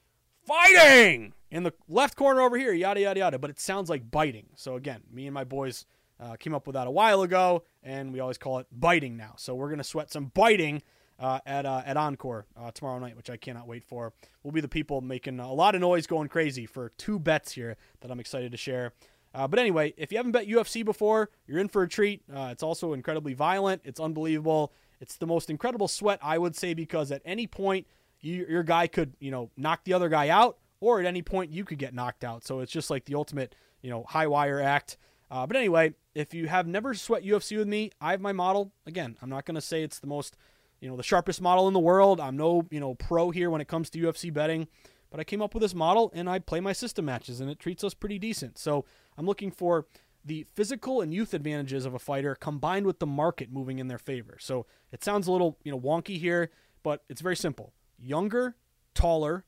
[0.46, 3.38] fighting in the left corner over here, yada, yada, yada.
[3.38, 4.46] But it sounds like biting.
[4.56, 5.86] So again, me and my boys
[6.20, 9.34] uh, came up with that a while ago, and we always call it biting now.
[9.36, 10.82] So we're going to sweat some biting.
[11.20, 14.12] Uh, at uh, at Encore uh, tomorrow night, which I cannot wait for.
[14.42, 17.76] We'll be the people making a lot of noise, going crazy for two bets here
[18.00, 18.92] that I'm excited to share.
[19.34, 22.22] Uh, but anyway, if you haven't bet UFC before, you're in for a treat.
[22.34, 23.82] Uh, it's also incredibly violent.
[23.84, 24.72] It's unbelievable.
[25.00, 27.86] It's the most incredible sweat, I would say, because at any point,
[28.20, 31.50] you, your guy could, you know, knock the other guy out, or at any point,
[31.50, 32.44] you could get knocked out.
[32.44, 34.96] So it's just like the ultimate, you know, high wire act.
[35.30, 38.72] Uh, but anyway, if you have never sweat UFC with me, I have my model.
[38.86, 40.36] Again, I'm not going to say it's the most,
[40.82, 42.20] you know, the sharpest model in the world.
[42.20, 44.66] I'm no, you know, pro here when it comes to UFC betting.
[45.10, 47.60] But I came up with this model and I play my system matches and it
[47.60, 48.58] treats us pretty decent.
[48.58, 48.84] So
[49.16, 49.86] I'm looking for
[50.24, 53.98] the physical and youth advantages of a fighter combined with the market moving in their
[53.98, 54.38] favor.
[54.40, 56.50] So it sounds a little, you know, wonky here,
[56.82, 57.72] but it's very simple.
[57.98, 58.56] Younger,
[58.94, 59.44] taller,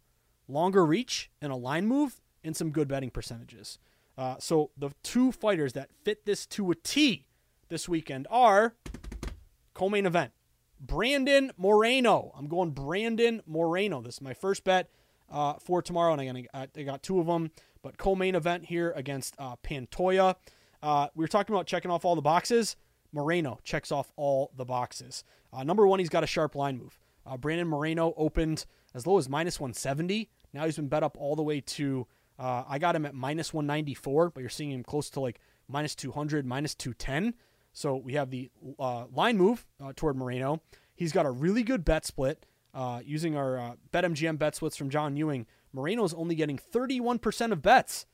[0.47, 3.79] longer reach, and a line move, and some good betting percentages.
[4.17, 7.27] Uh, so the two fighters that fit this to a T
[7.69, 8.75] this weekend are
[9.73, 10.33] co-main event.
[10.81, 12.33] Brandon Moreno.
[12.37, 14.01] I'm going Brandon Moreno.
[14.01, 14.91] This is my first bet
[15.31, 17.51] uh, for tomorrow, and I got, I got two of them.
[17.83, 20.37] But co-main event here against uh, Pantoja.
[20.83, 22.77] Uh, we were talking about checking off all the boxes.
[23.13, 25.25] Moreno checks off all the boxes.
[25.53, 26.99] Uh, number one, he's got a sharp line move.
[27.27, 30.29] Uh, Brandon Moreno opened as low as minus 170.
[30.53, 32.07] Now he's been bet up all the way to.
[32.39, 35.95] Uh, I got him at minus 194, but you're seeing him close to like minus
[35.95, 37.35] 200, minus 210.
[37.75, 39.67] So we have the uh, line move
[39.97, 40.63] toward Moreno.
[40.95, 42.47] He's got a really good bet split.
[42.73, 47.53] Uh, using our uh, BetMGM bet splits from John Ewing, Moreno is only getting 31%
[47.53, 48.07] of bets.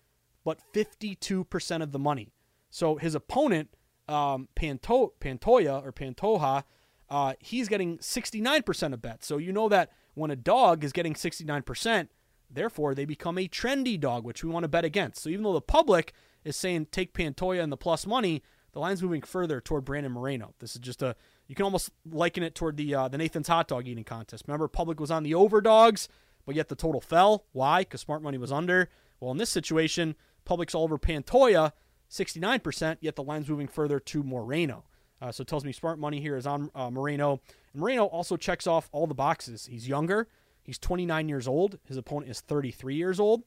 [0.44, 2.32] but 52% of the money.
[2.70, 3.68] So his opponent,
[4.08, 6.64] um, Panto- Pantoja or Pantoja,
[7.08, 9.26] uh, he's getting 69% of bets.
[9.26, 12.08] So you know that when a dog is getting 69%,
[12.50, 15.22] therefore they become a trendy dog, which we want to bet against.
[15.22, 16.12] So even though the public
[16.44, 18.42] is saying take Pantoja and the plus money,
[18.72, 20.54] the line's moving further toward Brandon Moreno.
[20.58, 21.16] This is just a
[21.46, 24.44] you can almost liken it toward the uh, the Nathan's hot dog eating contest.
[24.46, 26.08] Remember, public was on the overdogs,
[26.46, 27.44] but yet the total fell.
[27.52, 27.80] Why?
[27.82, 28.88] Because smart money was under.
[29.18, 30.14] Well, in this situation,
[30.44, 31.72] public's all over Pantoja,
[32.10, 34.84] 69%, yet the line's moving further to Moreno.
[35.20, 37.40] Uh, so it tells me smart money here is on uh, Moreno.
[37.72, 39.66] And Moreno also checks off all the boxes.
[39.66, 40.28] He's younger.
[40.62, 41.78] He's 29 years old.
[41.84, 43.42] His opponent is 33 years old.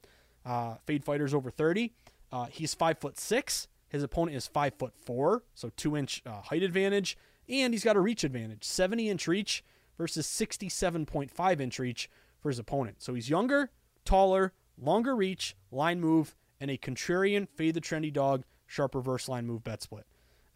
[0.46, 1.94] Uh, Fade Fighter's over 30.
[2.32, 3.68] Uh, he's five foot six.
[3.94, 7.16] His opponent is five foot four, so two inch uh, height advantage,
[7.48, 9.64] and he's got a reach advantage, 70 inch reach
[10.00, 12.10] versus 67.5 inch reach
[12.41, 13.04] for his opponent.
[13.04, 13.70] So he's younger,
[14.04, 19.46] taller, longer reach, line move, and a contrarian fade the trendy dog sharp reverse line
[19.46, 20.06] move bet split.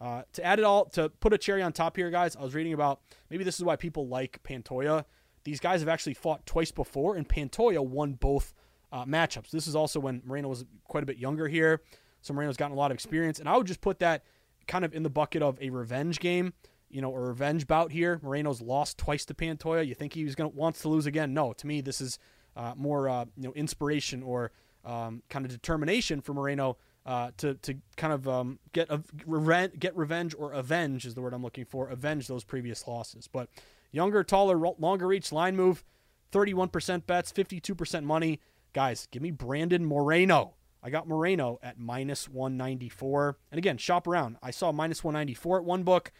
[0.00, 2.54] Uh, to add it all, to put a cherry on top here, guys, I was
[2.54, 5.04] reading about maybe this is why people like Pantoja.
[5.44, 8.52] These guys have actually fought twice before, and Pantoja won both
[8.92, 9.50] uh, matchups.
[9.50, 11.82] This is also when Moreno was quite a bit younger here,
[12.20, 13.38] so Moreno's gotten a lot of experience.
[13.38, 14.24] And I would just put that
[14.66, 16.52] kind of in the bucket of a revenge game,
[16.90, 18.20] you know, a revenge bout here.
[18.22, 19.86] Moreno's lost twice to Pantoja.
[19.86, 21.34] You think he was going to wants to lose again?
[21.34, 22.18] No, to me, this is
[22.56, 24.52] uh, more uh, you know inspiration or
[24.84, 29.78] um, kind of determination for Moreno uh, to to kind of um, get a revenge,
[29.78, 31.88] get revenge or avenge is the word I'm looking for.
[31.88, 33.28] Avenge those previous losses.
[33.28, 33.48] But
[33.92, 35.84] younger, taller, longer reach line move,
[36.32, 38.40] 31% bets, 52% money.
[38.74, 40.54] Guys, give me Brandon Moreno.
[40.82, 43.36] I got Moreno at minus 194.
[43.50, 44.36] And again, shop around.
[44.42, 46.12] I saw minus 194 at one book.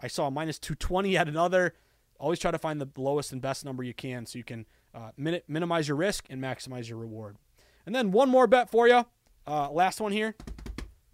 [0.00, 1.74] I saw minus 220 at another.
[2.18, 5.10] Always try to find the lowest and best number you can so you can uh,
[5.16, 7.36] min- minimize your risk and maximize your reward.
[7.84, 9.04] And then one more bet for you.
[9.46, 10.34] Uh, last one here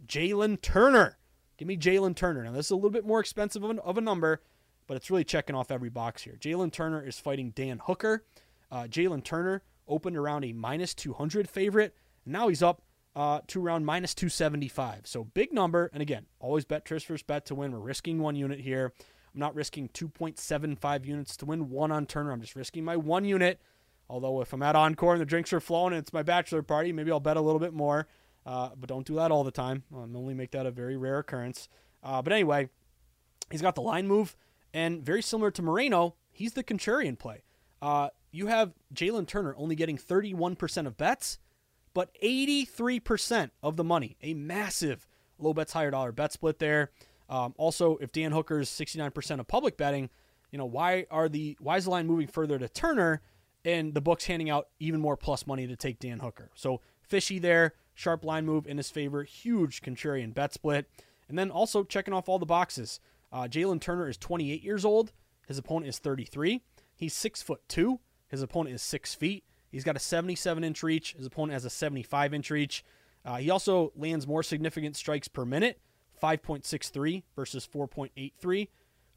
[0.06, 1.18] Jalen Turner.
[1.58, 2.44] Give me Jalen Turner.
[2.44, 4.40] Now, this is a little bit more expensive of, an, of a number,
[4.86, 6.36] but it's really checking off every box here.
[6.40, 8.24] Jalen Turner is fighting Dan Hooker.
[8.70, 11.94] Uh, Jalen Turner opened around a minus 200 favorite.
[12.24, 12.82] And now he's up
[13.14, 15.06] uh, to around minus 275.
[15.06, 15.90] So big number.
[15.92, 17.72] And again, always bet Trish first bet to win.
[17.72, 18.92] We're risking one unit here.
[19.34, 22.32] I'm not risking 2.75 units to win one on Turner.
[22.32, 23.60] I'm just risking my one unit.
[24.08, 26.92] Although if I'm at Encore and the drinks are flowing and it's my bachelor party,
[26.92, 28.06] maybe I'll bet a little bit more.
[28.44, 29.84] Uh, but don't do that all the time.
[29.94, 31.68] I'll only make that a very rare occurrence.
[32.02, 32.68] Uh, but anyway,
[33.50, 34.36] he's got the line move,
[34.74, 37.44] and very similar to Moreno, he's the contrarian play.
[37.80, 41.38] Uh, you have Jalen Turner only getting 31% of bets,
[41.94, 44.16] but 83% of the money.
[44.22, 45.06] A massive
[45.38, 46.90] low bets, higher dollar bet split there.
[47.28, 50.10] Um, also, if Dan Hooker's 69% of public betting,
[50.50, 53.22] you know why are the why is the line moving further to Turner,
[53.64, 56.50] and the book's handing out even more plus money to take Dan Hooker?
[56.54, 57.74] So fishy there.
[57.94, 59.22] Sharp line move in his favor.
[59.22, 60.88] Huge contrarian bet split.
[61.28, 63.00] And then also checking off all the boxes.
[63.30, 65.12] Uh, Jalen Turner is 28 years old.
[65.46, 66.62] His opponent is 33.
[66.94, 68.00] He's six foot two.
[68.28, 69.44] His opponent is six feet.
[69.72, 71.14] He's got a 77 inch reach.
[71.14, 72.84] His opponent has a 75 inch reach.
[73.24, 75.80] Uh, he also lands more significant strikes per minute,
[76.22, 78.68] 5.63 versus 4.83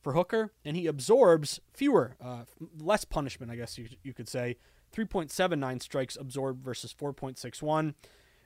[0.02, 2.44] for Hooker, and he absorbs fewer, uh,
[2.80, 4.58] less punishment, I guess you, you could say.
[4.96, 7.80] 3.79 strikes absorbed versus 4.61.
[7.80, 7.94] And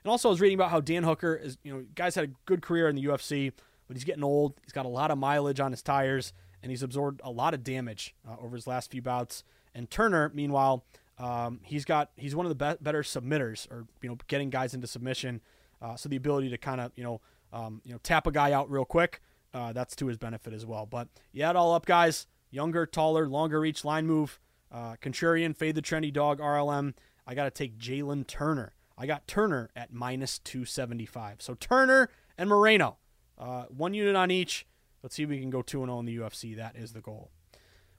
[0.06, 2.62] also, I was reading about how Dan Hooker is, you know, guys had a good
[2.62, 3.52] career in the UFC,
[3.86, 4.54] but he's getting old.
[4.64, 6.32] He's got a lot of mileage on his tires,
[6.62, 9.44] and he's absorbed a lot of damage uh, over his last few bouts.
[9.74, 10.84] And Turner, meanwhile,
[11.20, 14.72] um, he's got he's one of the be- better submitters, or you know, getting guys
[14.74, 15.42] into submission.
[15.82, 17.20] Uh, so the ability to kind of you know
[17.52, 19.20] um, you know tap a guy out real quick,
[19.52, 20.86] uh, that's to his benefit as well.
[20.86, 22.26] But yeah, it all up, guys.
[22.50, 24.40] Younger, taller, longer reach line move.
[24.72, 26.94] Uh, contrarian, fade the trendy dog, RLM.
[27.26, 28.72] I got to take Jalen Turner.
[28.96, 31.42] I got Turner at minus 275.
[31.42, 32.98] So Turner and Moreno,
[33.38, 34.66] uh, one unit on each.
[35.02, 36.56] Let's see if we can go 2 and 0 in the UFC.
[36.56, 37.30] That is the goal.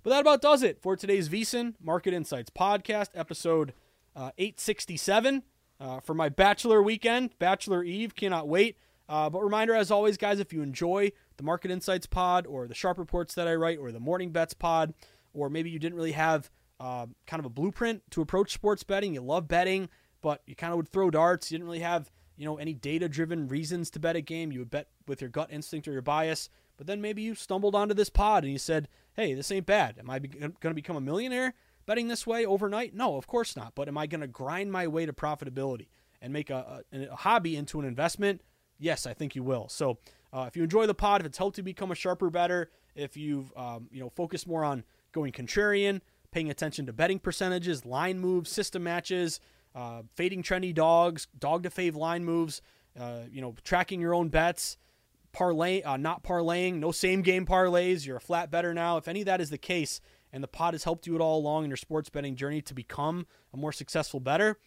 [0.03, 3.73] But that about does it for today's VSiN Market Insights podcast, episode
[4.15, 5.43] uh, 867
[5.79, 8.15] uh, for my Bachelor weekend, Bachelor Eve.
[8.15, 8.77] Cannot wait.
[9.07, 12.73] Uh, but reminder, as always, guys, if you enjoy the Market Insights pod or the
[12.73, 14.95] Sharp Reports that I write or the Morning Bets pod,
[15.33, 16.49] or maybe you didn't really have
[16.79, 19.87] uh, kind of a blueprint to approach sports betting, you love betting,
[20.21, 21.51] but you kind of would throw darts.
[21.51, 24.51] You didn't really have, you know, any data-driven reasons to bet a game.
[24.51, 26.49] You would bet with your gut instinct or your bias.
[26.77, 29.97] But then maybe you stumbled onto this pod and you said, "Hey, this ain't bad.
[29.99, 31.53] Am I be- going to become a millionaire
[31.85, 33.75] betting this way overnight?" No, of course not.
[33.75, 35.87] But am I going to grind my way to profitability
[36.21, 38.41] and make a, a, a, hobby into an investment?
[38.79, 39.69] Yes, I think you will.
[39.69, 39.97] So,
[40.33, 43.15] uh, if you enjoy the pod, if it's helped you become a sharper better, if
[43.17, 46.01] you've um, you know focused more on going contrarian,
[46.31, 49.39] paying attention to betting percentages, line moves, system matches,
[49.75, 52.61] uh, fading trendy dogs, dog to fave line moves.
[52.99, 54.77] uh, you know, tracking your own bets,
[55.31, 58.05] parlay, uh, not parlaying, no same game parlays.
[58.05, 58.97] You're a flat better now.
[58.97, 60.01] If any of that is the case,
[60.33, 62.73] and the pod has helped you at all along in your sports betting journey to
[62.73, 64.57] become a more successful better,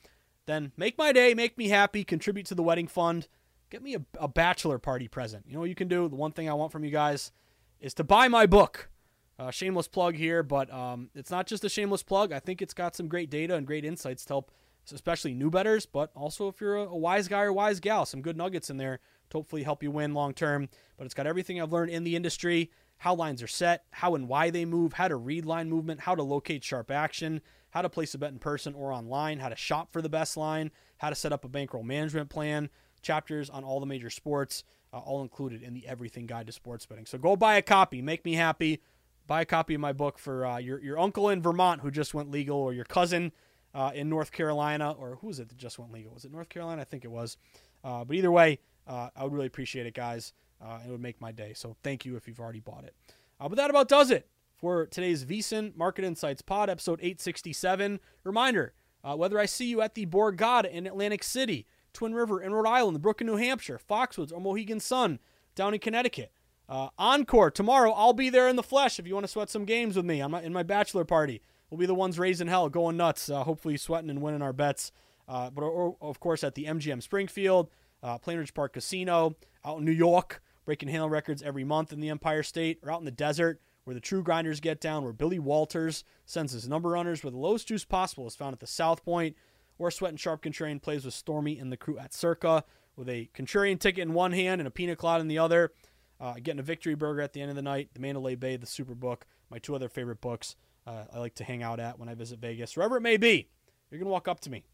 [0.46, 3.28] then make my day, make me happy, contribute to the wedding fund,
[3.70, 5.44] get me a, a bachelor party present.
[5.46, 6.08] You know what you can do?
[6.08, 7.32] The one thing I want from you guys
[7.80, 8.90] is to buy my book.
[9.36, 12.32] Uh, shameless plug here, but um, it's not just a shameless plug.
[12.32, 14.52] I think it's got some great data and great insights to help,
[14.92, 18.22] especially new betters, but also if you're a, a wise guy or wise gal, some
[18.22, 20.68] good nuggets in there to hopefully help you win long term.
[20.96, 24.28] But it's got everything I've learned in the industry how lines are set, how and
[24.28, 27.88] why they move, how to read line movement, how to locate sharp action, how to
[27.88, 31.10] place a bet in person or online, how to shop for the best line, how
[31.10, 32.70] to set up a bankroll management plan,
[33.02, 36.86] chapters on all the major sports, uh, all included in the Everything Guide to Sports
[36.86, 37.04] Betting.
[37.04, 38.80] So go buy a copy, make me happy.
[39.26, 42.12] Buy a copy of my book for uh, your your uncle in Vermont who just
[42.12, 43.32] went legal, or your cousin
[43.74, 46.12] uh, in North Carolina, or who was it that just went legal?
[46.14, 46.82] Was it North Carolina?
[46.82, 47.36] I think it was.
[47.82, 50.32] Uh, but either way, uh, I would really appreciate it, guys.
[50.62, 51.52] Uh, it would make my day.
[51.54, 52.94] So thank you if you've already bought it.
[53.38, 58.00] but that about does it for today's VSiN Market Insights Pod, episode 867.
[58.22, 58.72] Reminder
[59.02, 62.68] uh, whether I see you at the Borgata in Atlantic City, Twin River in Rhode
[62.68, 65.18] Island, the Brook in New Hampshire, Foxwoods or Mohegan Sun
[65.54, 66.32] down in Connecticut.
[66.66, 69.66] Uh, Encore tomorrow, I'll be there in the flesh if you want to sweat some
[69.66, 70.20] games with me.
[70.20, 71.42] I'm in my bachelor party.
[71.74, 74.92] We'll be the ones raising hell, going nuts, uh, hopefully sweating and winning our bets.
[75.26, 77.68] Uh, but or, of course, at the MGM Springfield,
[78.00, 82.10] uh, Plainridge Park Casino, out in New York, breaking handle records every month in the
[82.10, 85.40] Empire State, or out in the desert where the true grinders get down, where Billy
[85.40, 89.04] Walters sends his number runners, where the lowest juice possible is found at the South
[89.04, 89.34] Point,
[89.76, 92.62] where Sweat and Sharp Contrarian plays with Stormy and the crew at Circa,
[92.94, 95.72] with a Contrarian ticket in one hand and a pina colada in the other.
[96.20, 98.64] Uh, getting a victory burger at the end of the night, the Mandalay Bay, the
[98.64, 100.54] Superbook, my two other favorite books
[100.86, 103.48] uh, I like to hang out at when I visit Vegas, wherever it may be.
[103.90, 104.64] You're going to walk up to me.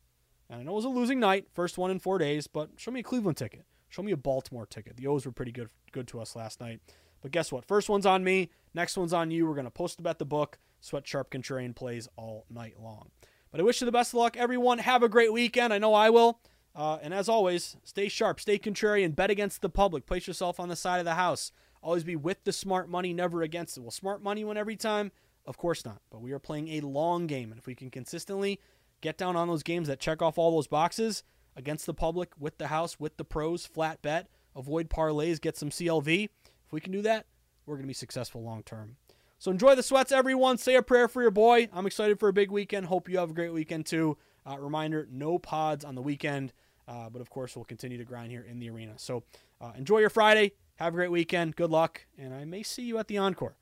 [0.48, 2.90] And I know it was a losing night, first one in four days, but show
[2.90, 3.64] me a Cleveland ticket.
[3.88, 4.96] Show me a Baltimore ticket.
[4.96, 6.80] The O's were pretty good good to us last night.
[7.20, 7.64] But guess what?
[7.64, 8.50] First one's on me.
[8.72, 9.46] Next one's on you.
[9.46, 10.58] We're going to post about the book.
[10.80, 13.10] Sweat Sharp Contrarian plays all night long.
[13.50, 14.78] But I wish you the best of luck, everyone.
[14.78, 15.72] Have a great weekend.
[15.72, 16.40] I know I will.
[16.74, 20.06] Uh, and as always, stay sharp, stay contrarian, bet against the public.
[20.06, 21.50] Place yourself on the side of the house.
[21.82, 23.80] Always be with the smart money, never against it.
[23.80, 25.10] Will smart money win every time?
[25.46, 26.00] Of course not.
[26.10, 27.50] But we are playing a long game.
[27.50, 28.60] And if we can consistently
[29.00, 31.22] get down on those games that check off all those boxes
[31.56, 35.70] against the public, with the house, with the pros, flat bet, avoid parlays, get some
[35.70, 36.24] CLV.
[36.24, 37.26] If we can do that,
[37.66, 38.96] we're going to be successful long term.
[39.38, 40.58] So enjoy the sweats, everyone.
[40.58, 41.68] Say a prayer for your boy.
[41.72, 42.86] I'm excited for a big weekend.
[42.86, 44.18] Hope you have a great weekend too.
[44.46, 46.52] Uh, reminder no pods on the weekend,
[46.86, 48.92] uh, but of course, we'll continue to grind here in the arena.
[48.96, 49.22] So
[49.60, 50.52] uh, enjoy your Friday.
[50.76, 51.56] Have a great weekend.
[51.56, 52.06] Good luck.
[52.18, 53.56] And I may see you at the Encore.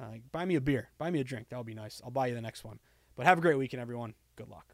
[0.00, 0.90] Uh, buy me a beer.
[0.98, 1.48] Buy me a drink.
[1.48, 2.00] That would be nice.
[2.04, 2.80] I'll buy you the next one.
[3.16, 4.14] But have a great weekend, everyone.
[4.36, 4.73] Good luck.